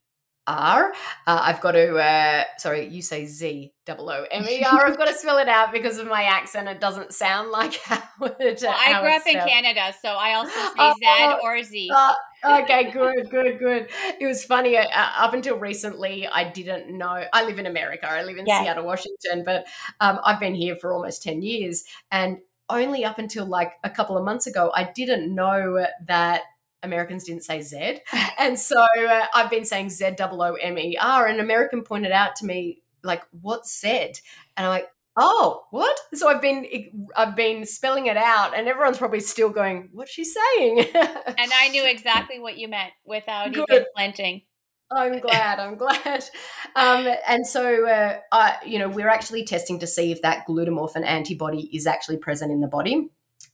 [0.46, 0.92] R.
[1.26, 4.86] uh, got to, uh, sorry, you say Z double O M E R.
[4.86, 6.68] I've got to spell it out because of my accent.
[6.68, 8.60] It doesn't sound like how it.
[8.62, 11.90] Well, I grew up in Canada, so I also say oh, Z or Z.
[11.94, 12.12] Uh,
[12.44, 13.88] okay, good, good, good.
[14.20, 14.76] It was funny.
[14.76, 17.24] Uh, up until recently, I didn't know.
[17.32, 18.08] I live in America.
[18.10, 18.46] I live in.
[18.46, 19.66] Seattle, Washington, but
[20.00, 21.84] um, I've been here for almost 10 years.
[22.10, 26.42] And only up until like a couple of months ago, I didn't know that
[26.82, 28.00] Americans didn't say Z.
[28.38, 31.26] And so uh, I've been saying Z O O M E R.
[31.26, 34.14] And an American pointed out to me, like, what's Z?
[34.56, 35.98] And I'm like, oh, what?
[36.14, 36.66] So I've been
[37.16, 40.78] I've been spelling it out, and everyone's probably still going, what's she saying?
[40.94, 43.66] and I knew exactly what you meant without Good.
[43.70, 44.42] even flinching.
[44.90, 45.58] I'm glad.
[45.58, 46.24] I'm glad.
[46.76, 51.04] Um, and so, uh, I, you know, we're actually testing to see if that gluteomorphin
[51.04, 53.10] antibody is actually present in the body.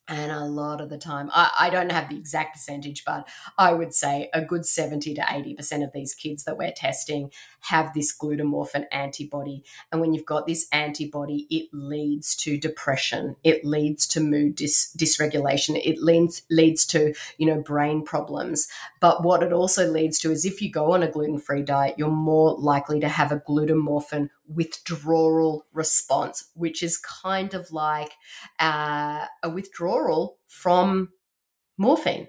[0.08, 3.74] And a lot of the time, I, I, don't have the exact percentage, but I
[3.74, 8.16] would say a good 70 to 80% of these kids that we're testing have this
[8.16, 9.64] gluteomorphin antibody.
[9.92, 14.96] And when you've got this antibody, it leads to depression, it leads to mood dis-
[14.96, 18.66] dysregulation, it leads, leads to, you know, brain problems.
[19.00, 21.96] But what it also leads to is if you go on a gluten free diet,
[21.98, 28.12] you're more likely to have a gluteomorphin withdrawal response, which is kind of like
[28.58, 31.10] uh, a withdrawal from
[31.76, 32.28] morphine.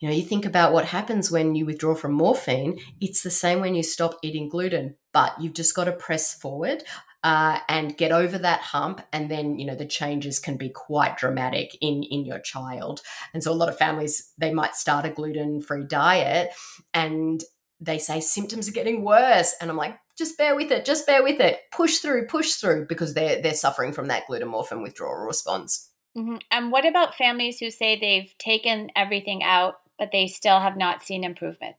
[0.00, 3.60] You know, you think about what happens when you withdraw from morphine, it's the same
[3.60, 6.82] when you stop eating gluten, but you've just got to press forward.
[7.22, 11.18] Uh, and get over that hump and then you know the changes can be quite
[11.18, 13.02] dramatic in in your child
[13.34, 16.50] and so a lot of families they might start a gluten free diet
[16.94, 17.44] and
[17.80, 21.22] they say symptoms are getting worse and i'm like just bear with it, just bear
[21.22, 25.90] with it, push through, push through, because they're they're suffering from that gluteomorphin withdrawal response.
[26.16, 26.36] Mm-hmm.
[26.50, 31.02] And what about families who say they've taken everything out, but they still have not
[31.02, 31.76] seen improvement?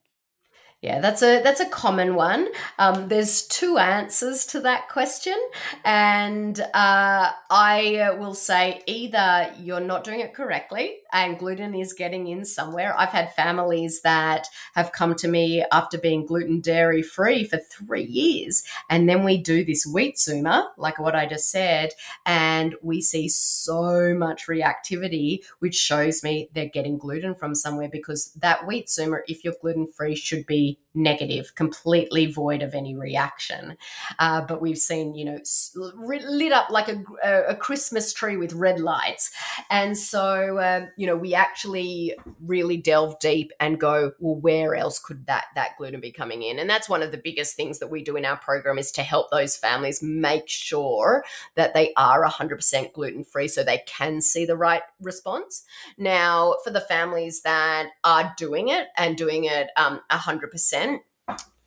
[0.82, 2.48] Yeah, that's a that's a common one.
[2.80, 5.38] Um, there's two answers to that question,
[5.86, 12.26] and uh, I will say either you're not doing it correctly, and gluten is getting
[12.26, 12.96] in somewhere.
[12.98, 18.06] I've had families that have come to me after being gluten dairy free for three
[18.06, 21.92] years, and then we do this wheat zoomer, like what I just said,
[22.26, 28.32] and we see so much reactivity, which shows me they're getting gluten from somewhere because
[28.40, 32.96] that wheat zoomer, if you're gluten free, should be be negative, completely void of any
[32.96, 33.78] reaction.
[34.20, 35.40] Uh, but we've seen, you know,
[35.76, 37.04] lit up like a,
[37.48, 39.32] a Christmas tree with red lights.
[39.70, 45.00] And so, uh, you know, we actually really delve deep and go, well, where else
[45.00, 46.60] could that that gluten be coming in?
[46.60, 49.04] And that's one of the biggest things that we do in our program is to
[49.04, 51.24] help those families make sure
[51.56, 55.64] that they are 100% gluten free so they can see the right response.
[55.98, 60.91] Now, for the families that are doing it and doing it um, 100%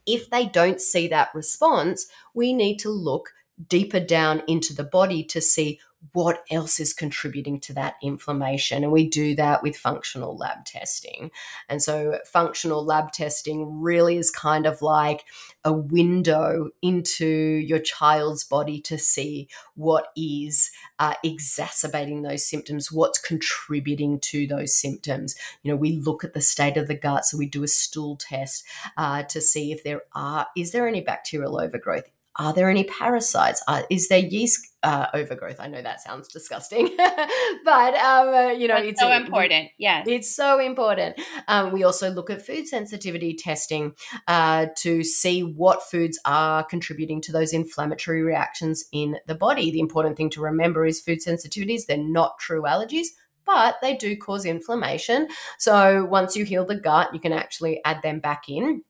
[0.07, 3.33] if they don't see that response, we need to look
[3.69, 5.81] deeper down into the body to see
[6.13, 8.83] what else is contributing to that inflammation.
[8.83, 11.31] And we do that with functional lab testing.
[11.69, 15.25] And so, functional lab testing really is kind of like
[15.65, 23.19] a window into your child's body to see what is uh, exacerbating those symptoms, what's
[23.19, 25.35] contributing to those symptoms.
[25.63, 28.17] You know, we look at the state of the gut, so we do a stool
[28.17, 28.65] test
[28.97, 32.11] uh, to see if there are, is there any bacterial overgrowth?
[32.37, 33.63] Are there any parasites?
[33.69, 35.61] Uh, is there yeast uh, overgrowth?
[35.61, 36.95] I know that sounds disgusting,
[37.65, 39.71] but um, uh, you know, That's it's so important.
[39.79, 41.21] Yes, it's so important.
[41.47, 43.95] Um, we also look at food sensitivity testing
[44.27, 49.71] uh, to see what foods are contributing to those inflammatory reactions in the body.
[49.71, 53.09] The important thing to remember is food sensitivities; they're not true allergies
[53.47, 55.29] but they do cause inflammation.
[55.59, 58.83] So once you heal the gut, you can actually add them back in.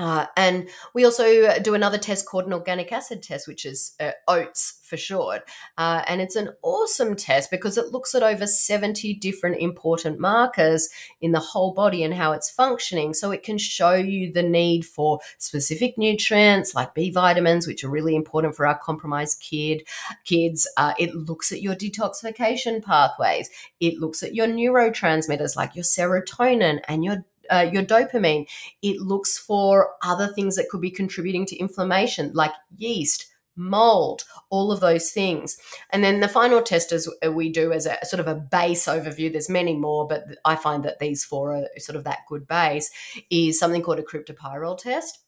[0.00, 4.12] Uh, and we also do another test called an organic acid test, which is uh,
[4.28, 5.42] OATS for short.
[5.76, 10.88] Uh, and it's an awesome test because it looks at over 70 different important markers
[11.20, 13.12] in the whole body and how it's functioning.
[13.12, 17.90] So it can show you the need for specific nutrients like B vitamins, which are
[17.90, 19.86] really important for our compromised kid
[20.24, 20.66] kids.
[20.78, 23.50] Uh, it looks at your detoxification pathways.
[23.80, 28.46] It looks at your neurotransmitters like your serotonin and your uh, your dopamine.
[28.82, 34.72] It looks for other things that could be contributing to inflammation, like yeast, mold, all
[34.72, 35.58] of those things.
[35.90, 38.86] And then the final test is uh, we do as a sort of a base
[38.86, 39.30] overview.
[39.30, 42.90] There's many more, but I find that these four are sort of that good base.
[43.30, 45.20] Is something called a cryptopyrrole test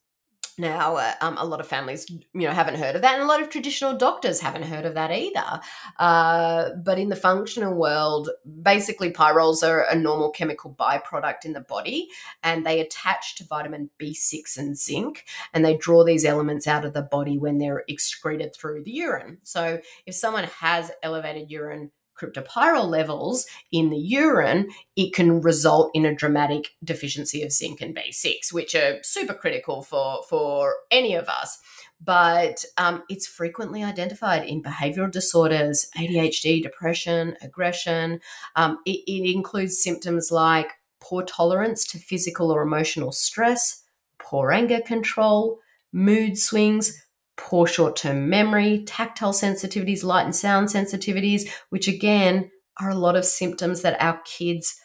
[0.58, 3.26] now, uh, um, a lot of families, you know, haven't heard of that, and a
[3.26, 5.60] lot of traditional doctors haven't heard of that either.
[5.98, 8.30] Uh, but in the functional world,
[8.62, 12.08] basically, pyrroles are a normal chemical byproduct in the body,
[12.42, 16.92] and they attach to vitamin B6 and zinc, and they draw these elements out of
[16.92, 19.38] the body when they're excreted through the urine.
[19.42, 26.04] So, if someone has elevated urine cryptopyrrole levels in the urine, it can result in
[26.04, 31.28] a dramatic deficiency of zinc and B6, which are super critical for, for any of
[31.28, 31.58] us.
[32.04, 38.20] But um, it's frequently identified in behavioral disorders, ADHD, depression, aggression.
[38.56, 43.84] Um, it, it includes symptoms like poor tolerance to physical or emotional stress,
[44.18, 45.60] poor anger control,
[45.92, 47.04] mood swings,
[47.42, 52.50] poor short term memory, tactile sensitivities, light and sound sensitivities, which again
[52.80, 54.78] are a lot of symptoms that our kids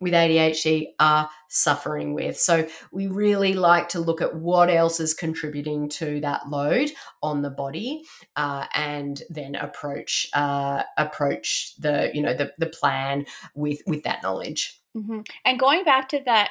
[0.00, 2.38] with ADHD are suffering with.
[2.38, 6.90] So we really like to look at what else is contributing to that load
[7.22, 8.04] on the body,
[8.36, 14.22] uh, and then approach uh, approach the you know the the plan with with that
[14.22, 14.80] knowledge.
[14.96, 15.20] Mm-hmm.
[15.44, 16.50] And going back to that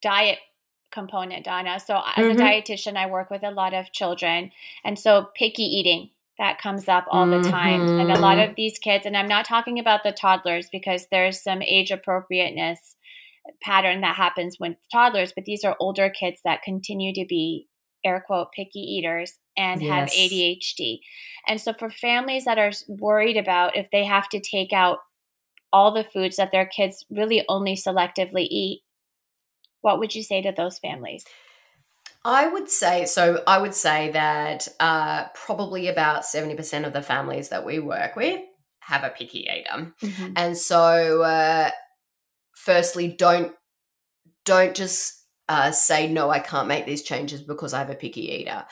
[0.00, 0.38] diet
[0.90, 1.80] component, Dana.
[1.80, 2.40] So as mm-hmm.
[2.40, 4.50] a dietitian, I work with a lot of children,
[4.84, 7.80] and so picky eating that comes up all the time.
[7.80, 8.00] Mm-hmm.
[8.00, 8.50] And a lot mm-hmm.
[8.50, 12.96] of these kids, and I'm not talking about the toddlers because there's some age appropriateness
[13.62, 17.66] pattern that happens with toddlers, but these are older kids that continue to be
[18.04, 19.90] air quote picky eaters and yes.
[19.90, 21.00] have ADHD.
[21.46, 24.98] And so for families that are worried about if they have to take out
[25.72, 28.82] all the foods that their kids really only selectively eat,
[29.80, 31.24] what would you say to those families?
[32.24, 33.42] I would say so.
[33.46, 38.40] I would say that uh, probably about 70% of the families that we work with
[38.80, 39.92] have a picky eater.
[40.02, 40.32] Mm-hmm.
[40.36, 41.70] And so, uh,
[42.56, 43.54] firstly, don't
[44.44, 46.30] don't just uh, say no.
[46.30, 48.64] I can't make these changes because I have a picky eater.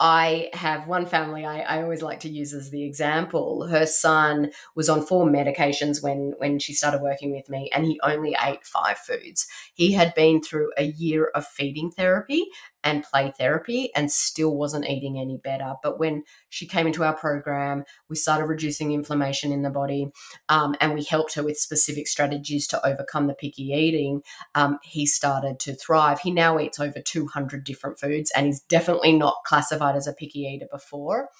[0.00, 3.68] I have one family I, I, always like to use as the example.
[3.68, 8.00] Her son was on four medications when when she started working with me, and he
[8.02, 9.46] only ate five foods.
[9.72, 12.46] He had been through a year of feeding therapy
[12.84, 15.74] and play therapy and still wasn't eating any better.
[15.82, 20.10] But when she came into our program, we started reducing inflammation in the body,
[20.48, 24.22] um, and we helped her with specific strategies to overcome the picky eating.
[24.54, 26.20] Um, he started to thrive.
[26.20, 30.40] He now eats over 200 different foods, and he's definitely not classified as a picky
[30.40, 31.30] eater before.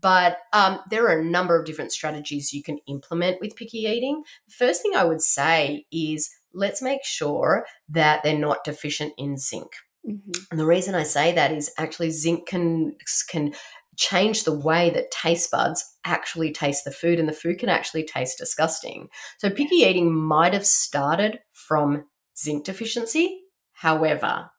[0.00, 4.22] But um, there are a number of different strategies you can implement with picky eating.
[4.48, 9.36] The first thing I would say is let's make sure that they're not deficient in
[9.38, 9.72] zinc.
[10.08, 10.32] Mm-hmm.
[10.50, 12.96] And the reason I say that is actually zinc can
[13.28, 13.52] can
[13.96, 18.04] change the way that taste buds actually taste the food and the food can actually
[18.04, 19.08] taste disgusting.
[19.38, 23.42] So picky eating might have started from zinc deficiency.
[23.74, 24.50] However,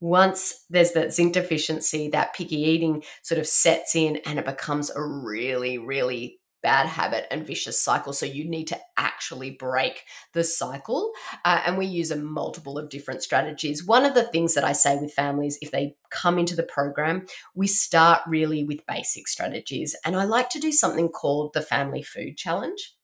[0.00, 4.90] once there's that zinc deficiency, that picky eating sort of sets in and it becomes
[4.90, 8.12] a really, really bad habit and vicious cycle.
[8.12, 11.12] So you need to actually break the cycle.
[11.44, 13.86] Uh, and we use a multiple of different strategies.
[13.86, 17.26] One of the things that I say with families, if they come into the program,
[17.54, 19.94] we start really with basic strategies.
[20.04, 22.95] And I like to do something called the Family Food Challenge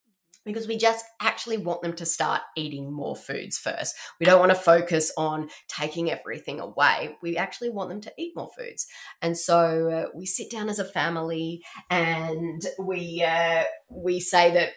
[0.45, 3.95] because we just actually want them to start eating more foods first.
[4.19, 7.17] We don't want to focus on taking everything away.
[7.23, 8.87] We actually want them to eat more foods.
[9.21, 14.71] And so uh, we sit down as a family and we uh, we say that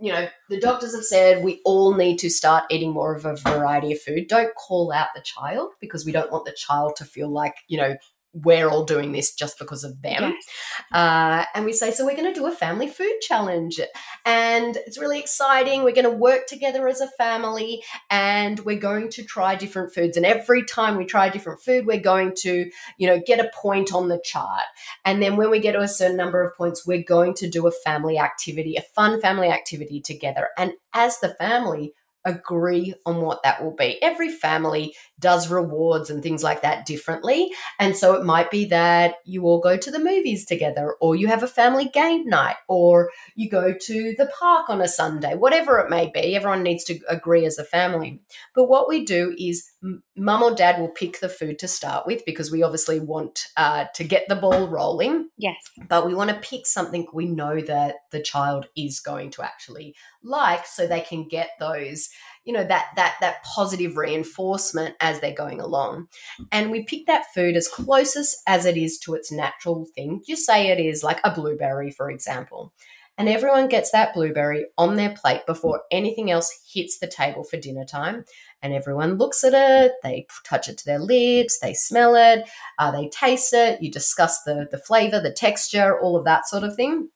[0.00, 3.36] you know the doctors have said we all need to start eating more of a
[3.36, 4.26] variety of food.
[4.28, 7.78] Don't call out the child because we don't want the child to feel like you
[7.78, 7.96] know
[8.32, 10.22] we're all doing this just because of them.
[10.22, 10.44] Yes.
[10.92, 13.80] Uh, and we say, so we're going to do a family food challenge.
[14.24, 15.82] And it's really exciting.
[15.82, 20.16] We're going to work together as a family and we're going to try different foods.
[20.16, 23.50] And every time we try a different food, we're going to, you know, get a
[23.54, 24.62] point on the chart.
[25.04, 27.66] And then when we get to a certain number of points, we're going to do
[27.66, 30.48] a family activity, a fun family activity together.
[30.56, 31.94] And as the family,
[32.24, 34.00] agree on what that will be.
[34.02, 37.52] Every family does rewards and things like that differently.
[37.78, 41.28] And so it might be that you all go to the movies together, or you
[41.28, 45.78] have a family game night, or you go to the park on a Sunday, whatever
[45.78, 46.36] it may be.
[46.36, 48.20] Everyone needs to agree as a family.
[48.54, 49.68] But what we do is
[50.16, 53.86] mum or dad will pick the food to start with because we obviously want uh,
[53.94, 55.28] to get the ball rolling.
[55.38, 55.56] Yes.
[55.88, 59.94] But we want to pick something we know that the child is going to actually
[60.24, 62.08] like so they can get those
[62.44, 66.08] you know that that that positive reinforcement as they're going along.
[66.50, 70.22] And we pick that food as closest as it is to its natural thing.
[70.26, 72.72] Just say it is like a blueberry for example.
[73.18, 77.58] And everyone gets that blueberry on their plate before anything else hits the table for
[77.58, 78.24] dinner time.
[78.62, 82.48] And everyone looks at it they touch it to their lips they smell it
[82.78, 86.64] uh, they taste it you discuss the the flavor the texture all of that sort
[86.64, 87.08] of thing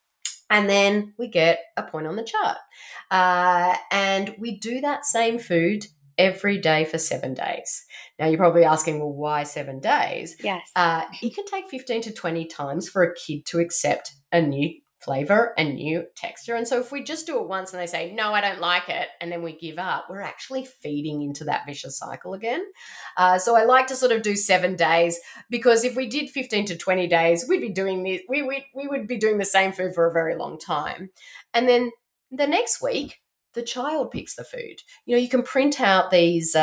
[0.50, 2.58] and then we get a point on the chart.
[3.10, 5.86] Uh, and we do that same food
[6.18, 7.84] every day for seven days.
[8.18, 10.36] Now, you're probably asking, well, why seven days?
[10.42, 10.70] Yes.
[10.74, 14.70] Uh, it can take 15 to 20 times for a kid to accept a new
[15.06, 16.56] flavor and new texture.
[16.56, 18.88] And so if we just do it once and they say, no, I don't like
[18.88, 22.62] it, and then we give up, we're actually feeding into that vicious cycle again.
[23.16, 26.66] Uh, so I like to sort of do seven days because if we did 15
[26.66, 29.72] to 20 days, we'd be doing this, we, we, we would be doing the same
[29.72, 31.10] food for a very long time.
[31.54, 31.92] And then
[32.32, 33.20] the next week,
[33.54, 34.80] the child picks the food.
[35.06, 36.58] You know, you can print out these uh,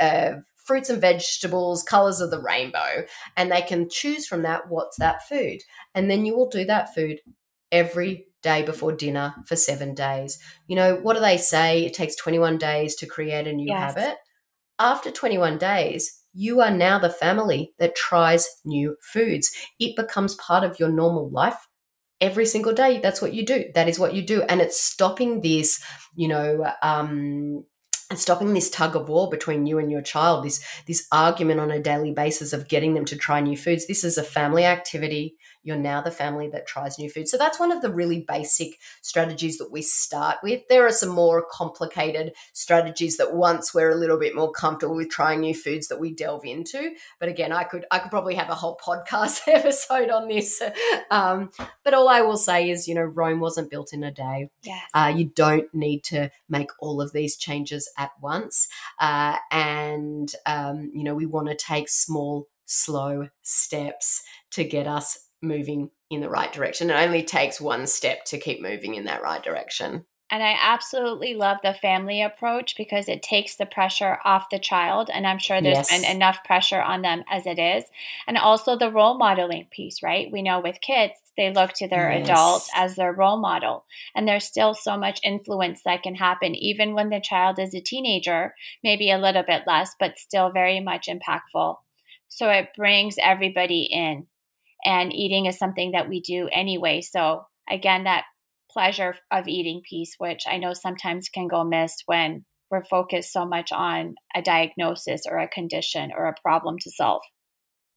[0.00, 3.04] uh, fruits and vegetables, colors of the rainbow,
[3.36, 5.58] and they can choose from that what's that food.
[5.94, 7.20] And then you will do that food
[7.72, 10.38] every day before dinner for seven days.
[10.68, 11.84] You know, what do they say?
[11.84, 13.94] It takes 21 days to create a new yes.
[13.94, 14.18] habit.
[14.78, 19.50] After 21 days, you are now the family that tries new foods.
[19.78, 21.68] It becomes part of your normal life
[22.20, 23.00] every single day.
[23.00, 23.66] That's what you do.
[23.74, 24.42] That is what you do.
[24.42, 25.82] And it's stopping this,
[26.14, 27.64] you know, um,
[28.10, 31.70] and stopping this tug of war between you and your child, this this argument on
[31.70, 33.86] a daily basis of getting them to try new foods.
[33.86, 37.28] This is a family activity you're now the family that tries new food.
[37.28, 40.62] So that's one of the really basic strategies that we start with.
[40.68, 45.10] There are some more complicated strategies that once we're a little bit more comfortable with
[45.10, 46.94] trying new foods that we delve into.
[47.20, 50.60] But again, I could I could probably have a whole podcast episode on this.
[51.10, 51.50] Um,
[51.84, 54.50] but all I will say is, you know, Rome wasn't built in a day.
[54.62, 54.82] Yes.
[54.94, 58.68] Uh, you don't need to make all of these changes at once.
[59.00, 65.21] Uh, and um, you know, we want to take small slow steps to get us
[65.42, 66.90] moving in the right direction.
[66.90, 70.04] It only takes one step to keep moving in that right direction.
[70.32, 75.10] And I absolutely love the family approach because it takes the pressure off the child.
[75.12, 75.90] And I'm sure there's yes.
[75.90, 77.84] been enough pressure on them as it is.
[78.26, 80.32] And also the role modeling piece, right?
[80.32, 82.26] We know with kids, they look to their yes.
[82.26, 83.84] adult as their role model.
[84.16, 87.82] And there's still so much influence that can happen, even when the child is a
[87.82, 91.76] teenager, maybe a little bit less, but still very much impactful.
[92.28, 94.28] So it brings everybody in.
[94.84, 97.00] And eating is something that we do anyway.
[97.00, 98.24] So again, that
[98.70, 103.44] pleasure of eating piece, which I know sometimes can go missed when we're focused so
[103.44, 107.22] much on a diagnosis or a condition or a problem to solve.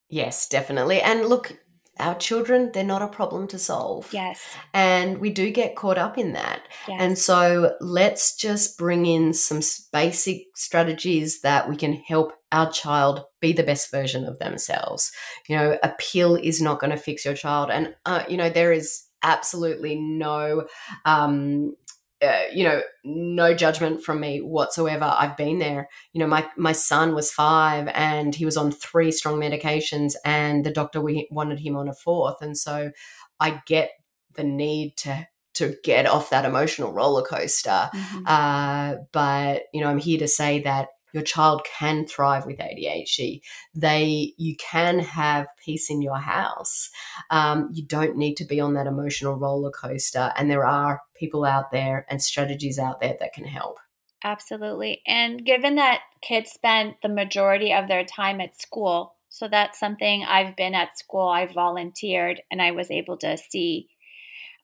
[0.10, 1.02] Yes, definitely.
[1.02, 1.58] And look,
[2.00, 4.12] our children, they're not a problem to solve.
[4.12, 4.42] Yes.
[4.74, 6.62] And we do get caught up in that.
[6.88, 6.98] Yes.
[7.02, 9.62] And so let's just bring in some
[9.94, 15.12] basic strategies that we can help our child be the best version of themselves.
[15.48, 17.70] You know, a pill is not going to fix your child.
[17.72, 20.68] And, uh, you know, there is absolutely no
[21.06, 21.76] um,
[22.22, 25.14] uh, you know no judgment from me whatsoever.
[25.18, 25.90] I've been there.
[26.14, 30.66] You know my my son was 5 and he was on three strong medications and
[30.66, 32.42] the doctor we wanted him on a fourth.
[32.42, 32.92] And so
[33.40, 33.92] i get
[34.36, 37.90] the need to to get off that emotional roller coaster.
[37.94, 38.24] Mm-hmm.
[38.26, 43.42] uh, but you know i'm here to say that your child can thrive with ADHD.
[43.74, 46.90] They, you can have peace in your house.
[47.32, 50.34] Um, you don't need to be on that emotional roller coaster.
[50.36, 53.80] And there are people out there and strategies out there that can help.
[54.26, 55.02] Absolutely.
[55.08, 60.26] And given that kids spend the majority of their time at school, so that's something
[60.26, 63.88] I've been at school, I volunteered, and I was able to see.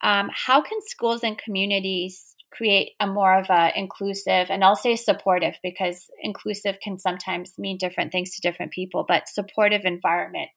[0.03, 4.95] Um, how can schools and communities create a more of a inclusive and I'll say
[4.95, 10.49] supportive because inclusive can sometimes mean different things to different people, but supportive environment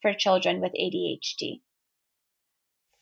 [0.00, 1.60] for children with ADHD.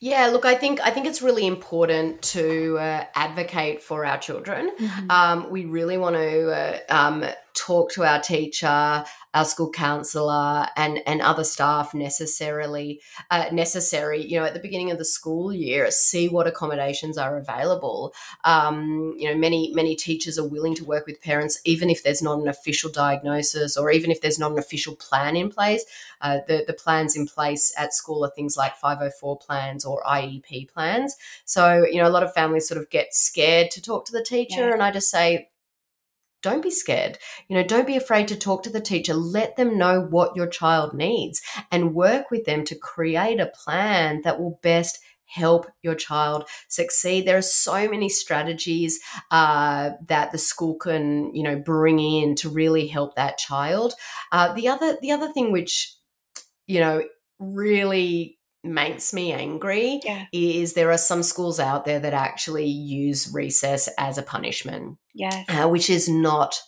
[0.00, 4.70] Yeah, look, I think I think it's really important to uh, advocate for our children.
[4.78, 5.10] Mm-hmm.
[5.10, 7.24] Um, we really want to uh, um,
[7.54, 14.24] talk to our teacher, our school counselor, and and other staff necessarily uh, necessary.
[14.24, 18.14] You know, at the beginning of the school year, see what accommodations are available.
[18.44, 22.22] Um, you know, many many teachers are willing to work with parents, even if there's
[22.22, 25.84] not an official diagnosis or even if there's not an official plan in place.
[26.20, 30.70] Uh, the the plans in place at school are things like 504 plans or IEP
[30.72, 31.16] plans.
[31.44, 34.24] So you know, a lot of families sort of get scared to talk to the
[34.24, 35.50] teacher, and I just say
[36.42, 37.18] don't be scared.
[37.48, 39.14] You know, don't be afraid to talk to the teacher.
[39.14, 44.22] Let them know what your child needs and work with them to create a plan
[44.22, 47.26] that will best help your child succeed.
[47.26, 48.98] There are so many strategies
[49.30, 53.94] uh, that the school can, you know, bring in to really help that child.
[54.32, 55.94] Uh, the other, the other thing which,
[56.66, 57.02] you know,
[57.38, 58.37] really
[58.68, 60.26] makes me angry yeah.
[60.32, 64.98] is there are some schools out there that actually use recess as a punishment.
[65.14, 65.44] Yes.
[65.48, 66.60] Uh, which is not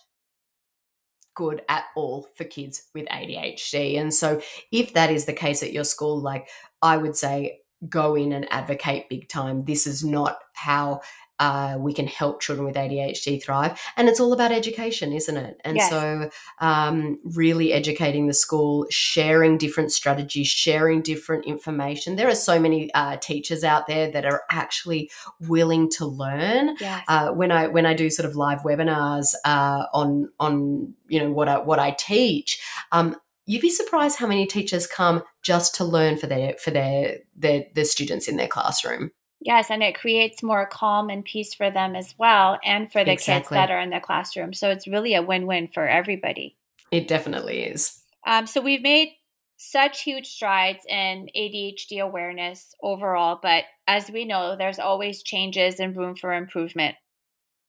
[1.35, 3.99] good at all for kids with ADHD.
[3.99, 4.41] And so
[4.71, 6.49] if that is the case at your school like
[6.81, 9.65] I would say go in and advocate big time.
[9.65, 11.01] This is not how
[11.41, 13.81] uh, we can help children with ADHD thrive.
[13.97, 15.59] And it's all about education, isn't it?
[15.65, 15.89] And yes.
[15.89, 16.29] so,
[16.59, 22.15] um, really educating the school, sharing different strategies, sharing different information.
[22.15, 26.77] There are so many uh, teachers out there that are actually willing to learn.
[26.79, 27.03] Yes.
[27.07, 31.31] Uh, when I when I do sort of live webinars uh, on on you know
[31.31, 32.61] what I what I teach.
[32.91, 33.15] Um,
[33.47, 37.65] you'd be surprised how many teachers come just to learn for their for their their,
[37.73, 39.09] their students in their classroom.
[39.43, 43.13] Yes, and it creates more calm and peace for them as well, and for the
[43.13, 43.41] exactly.
[43.41, 44.53] kids that are in the classroom.
[44.53, 46.55] So it's really a win win for everybody.
[46.91, 48.03] It definitely is.
[48.25, 49.09] Um, so we've made
[49.57, 55.97] such huge strides in ADHD awareness overall, but as we know, there's always changes and
[55.97, 56.95] room for improvement.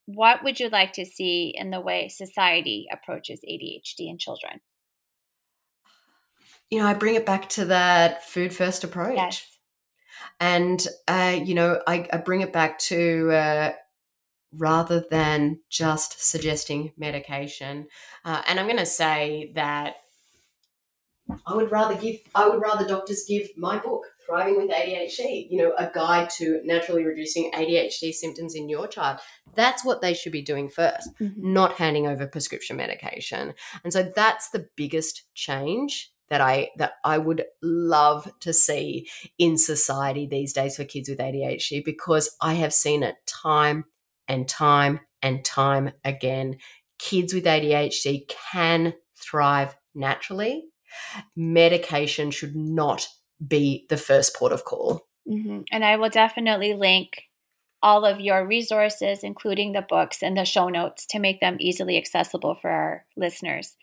[0.04, 4.60] What would you like to see in the way society approaches ADHD in children?
[6.70, 9.16] You know, I bring it back to that food first approach.
[9.16, 9.51] Yes
[10.40, 13.72] and, uh, you know, I, I, bring it back to uh,
[14.56, 17.86] rather than just suggesting medication.
[18.24, 19.96] Uh, and I'm going to say that
[21.46, 25.58] I would rather give, I would rather doctors give my book, Thriving with ADHD, you
[25.58, 29.18] know, a guide to naturally reducing ADHD symptoms in your child.
[29.54, 31.52] That's what they should be doing 1st mm-hmm.
[31.52, 33.54] not handing over prescription medication.
[33.82, 39.06] And so that's the biggest change that I that I would love to see
[39.36, 43.84] in society these days for kids with ADHD because I have seen it time
[44.26, 46.56] and time and time again.
[46.98, 50.64] Kids with ADHD can thrive naturally.
[51.36, 53.06] Medication should not
[53.46, 55.06] be the first port of call.
[55.28, 55.60] Mm-hmm.
[55.70, 57.24] And I will definitely link
[57.82, 61.98] all of your resources, including the books and the show notes, to make them easily
[61.98, 63.76] accessible for our listeners.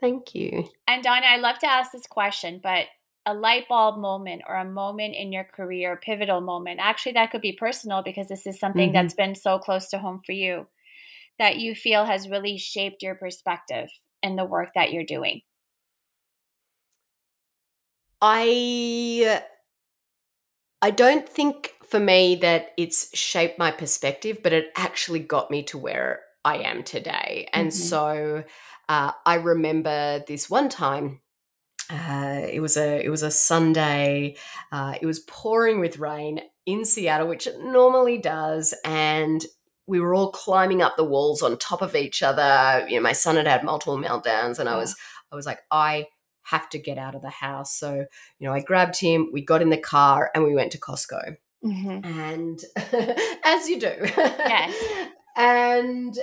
[0.00, 0.68] Thank you.
[0.88, 2.86] And Dana, I love to ask this question, but
[3.26, 7.42] a light bulb moment or a moment in your career, pivotal moment, actually, that could
[7.42, 8.94] be personal because this is something mm-hmm.
[8.94, 10.66] that's been so close to home for you
[11.38, 13.88] that you feel has really shaped your perspective
[14.22, 15.40] in the work that you're doing.
[18.22, 19.42] I
[20.82, 25.62] I don't think for me that it's shaped my perspective, but it actually got me
[25.64, 27.48] to where I am today.
[27.52, 27.82] And mm-hmm.
[27.82, 28.44] so
[28.88, 31.20] uh, I remember this one time.
[31.88, 34.36] Uh, it was a it was a Sunday.
[34.70, 39.44] Uh, it was pouring with rain in Seattle, which it normally does, and
[39.88, 42.86] we were all climbing up the walls on top of each other.
[42.88, 44.94] You know, my son had had multiple meltdowns, and I was
[45.32, 46.06] I was like, I
[46.42, 47.76] have to get out of the house.
[47.76, 48.06] So,
[48.38, 51.36] you know, I grabbed him, we got in the car, and we went to Costco.
[51.64, 52.04] Mm-hmm.
[52.04, 52.60] And
[53.44, 53.92] as you do.
[54.16, 55.08] Yes.
[55.40, 56.18] and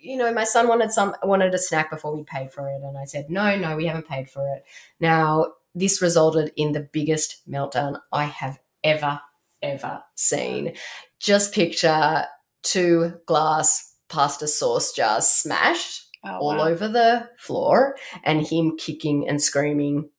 [0.00, 2.96] you know, my son wanted some wanted a snack before we paid for it, and
[2.96, 4.64] I said, "No, no, we haven't paid for it."
[5.00, 9.20] Now, this resulted in the biggest meltdown I have ever
[9.62, 10.74] ever seen.
[11.18, 12.24] Just picture
[12.62, 16.68] two glass pasta sauce jars smashed oh, all wow.
[16.68, 20.10] over the floor and him kicking and screaming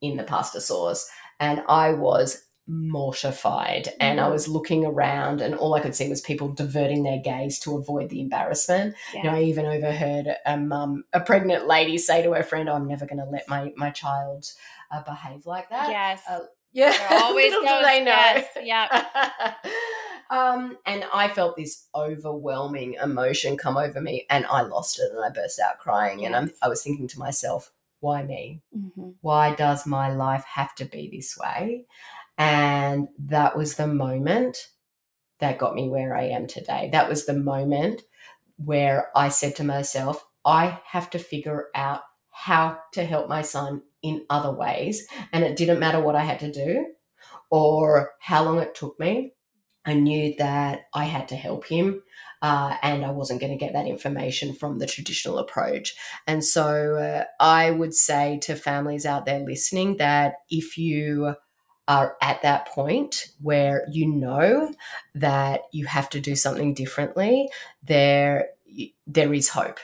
[0.00, 1.08] in the pasta sauce.
[1.40, 4.32] And I was mortified and I mm.
[4.32, 8.08] was looking around and all I could see was people diverting their gaze to avoid
[8.08, 8.94] the embarrassment.
[9.12, 9.22] Yeah.
[9.22, 12.74] You know, I even overheard a mum, a pregnant lady say to her friend, oh,
[12.74, 14.46] I'm never going to let my, my child
[14.90, 15.90] uh, behave like that.
[15.90, 16.22] Yes.
[16.28, 16.40] Uh,
[16.72, 16.96] yeah.
[17.22, 18.10] always Little do they know.
[18.10, 18.46] Yes.
[18.62, 19.54] Yeah.
[20.30, 25.24] Um, and I felt this overwhelming emotion come over me, and I lost it, and
[25.24, 26.20] I burst out crying.
[26.20, 26.26] Yes.
[26.26, 28.60] And I'm, I was thinking to myself, why me?
[28.76, 29.10] Mm-hmm.
[29.20, 31.86] Why does my life have to be this way?
[32.38, 34.58] And that was the moment
[35.40, 36.88] that got me where I am today.
[36.92, 38.02] That was the moment
[38.56, 43.82] where I said to myself, I have to figure out how to help my son
[44.02, 45.06] in other ways.
[45.32, 46.86] And it didn't matter what I had to do
[47.50, 49.32] or how long it took me.
[49.86, 52.02] I knew that I had to help him.
[52.42, 55.94] Uh, and I wasn't going to get that information from the traditional approach.
[56.26, 61.34] And so uh, I would say to families out there listening that if you
[61.86, 64.72] are at that point where you know
[65.14, 67.48] that you have to do something differently,
[67.82, 68.48] there
[69.06, 69.78] there is hope.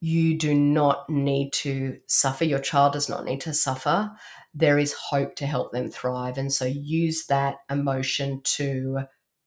[0.00, 2.44] You do not need to suffer.
[2.44, 4.12] Your child does not need to suffer
[4.54, 6.38] there is hope to help them thrive.
[6.38, 9.00] And so use that emotion to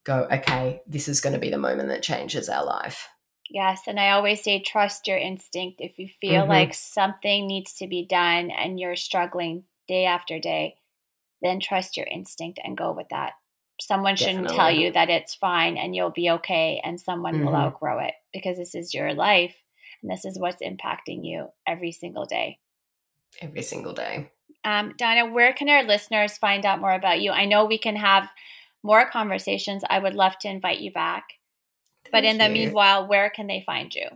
[0.03, 3.07] go, okay, this is going to be the moment that changes our life.
[3.49, 3.81] Yes.
[3.87, 5.81] And I always say, trust your instinct.
[5.81, 6.51] If you feel mm-hmm.
[6.51, 10.75] like something needs to be done and you're struggling day after day,
[11.41, 13.33] then trust your instinct and go with that.
[13.79, 14.57] Someone shouldn't Definitely.
[14.57, 17.45] tell you that it's fine and you'll be okay, and someone mm-hmm.
[17.45, 19.55] will outgrow it because this is your life
[20.01, 22.59] and this is what's impacting you every single day.
[23.41, 24.29] Every single day.
[24.63, 27.31] Um, Dana, where can our listeners find out more about you?
[27.31, 28.29] I know we can have
[28.83, 29.83] more conversations.
[29.89, 31.25] I would love to invite you back.
[32.03, 32.43] Thank but in you.
[32.43, 34.07] the meanwhile, where can they find you?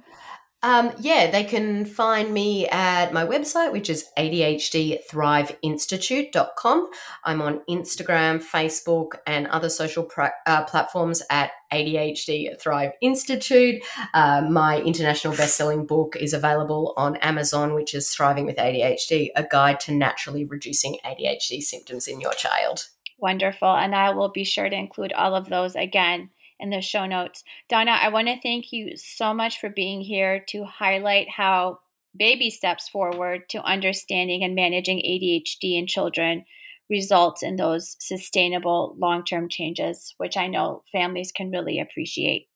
[0.65, 6.89] Um, yeah, they can find me at my website, which is ADHDthriveinstitute.com.
[7.23, 13.83] I'm on Instagram, Facebook, and other social pra- uh, platforms at ADHD Thrive Institute.
[14.15, 19.43] Uh, my international best-selling book is available on Amazon, which is Thriving with ADHD, a
[19.43, 22.87] guide to naturally reducing ADHD symptoms in your child.
[23.19, 23.75] Wonderful.
[23.75, 27.43] And I will be sure to include all of those again in the show notes.
[27.69, 31.79] Dana, I want to thank you so much for being here to highlight how
[32.15, 36.45] baby steps forward to understanding and managing ADHD in children
[36.89, 42.47] results in those sustainable long term changes, which I know families can really appreciate.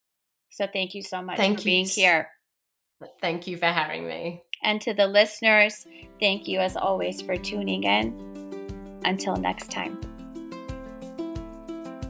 [0.50, 2.30] So thank you so much thank for being here.
[3.22, 4.44] Thank you for having me.
[4.64, 5.88] And to the listeners,
[6.20, 9.00] thank you as always for tuning in.
[9.06, 10.09] Until next time.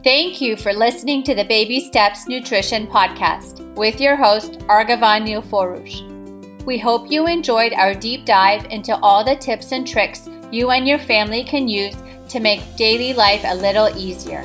[0.02, 6.64] Thank you for listening to the Baby Steps Nutrition Podcast with your host, Argavan Nilforoush.
[6.64, 10.88] We hope you enjoyed our deep dive into all the tips and tricks you and
[10.88, 11.94] your family can use
[12.30, 14.42] to make daily life a little easier.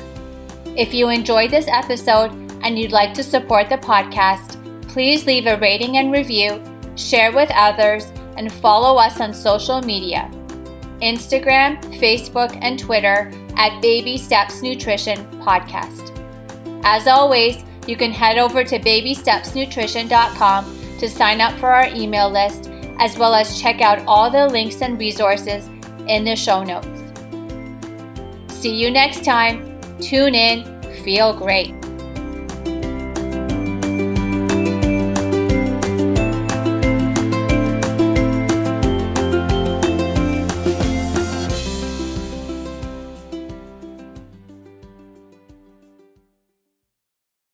[0.76, 2.32] If you enjoyed this episode
[2.62, 6.62] and you'd like to support the podcast, please leave a rating and review,
[6.96, 10.30] share with others, and follow us on social media
[11.00, 16.12] Instagram, Facebook, and Twitter at Baby Steps Nutrition Podcast.
[16.84, 22.70] As always, you can head over to babystepsnutrition.com to sign up for our email list,
[22.98, 25.68] as well as check out all the links and resources
[26.08, 27.02] in the show notes.
[28.48, 29.78] See you next time.
[30.00, 30.64] Tune in.
[31.04, 31.74] Feel great.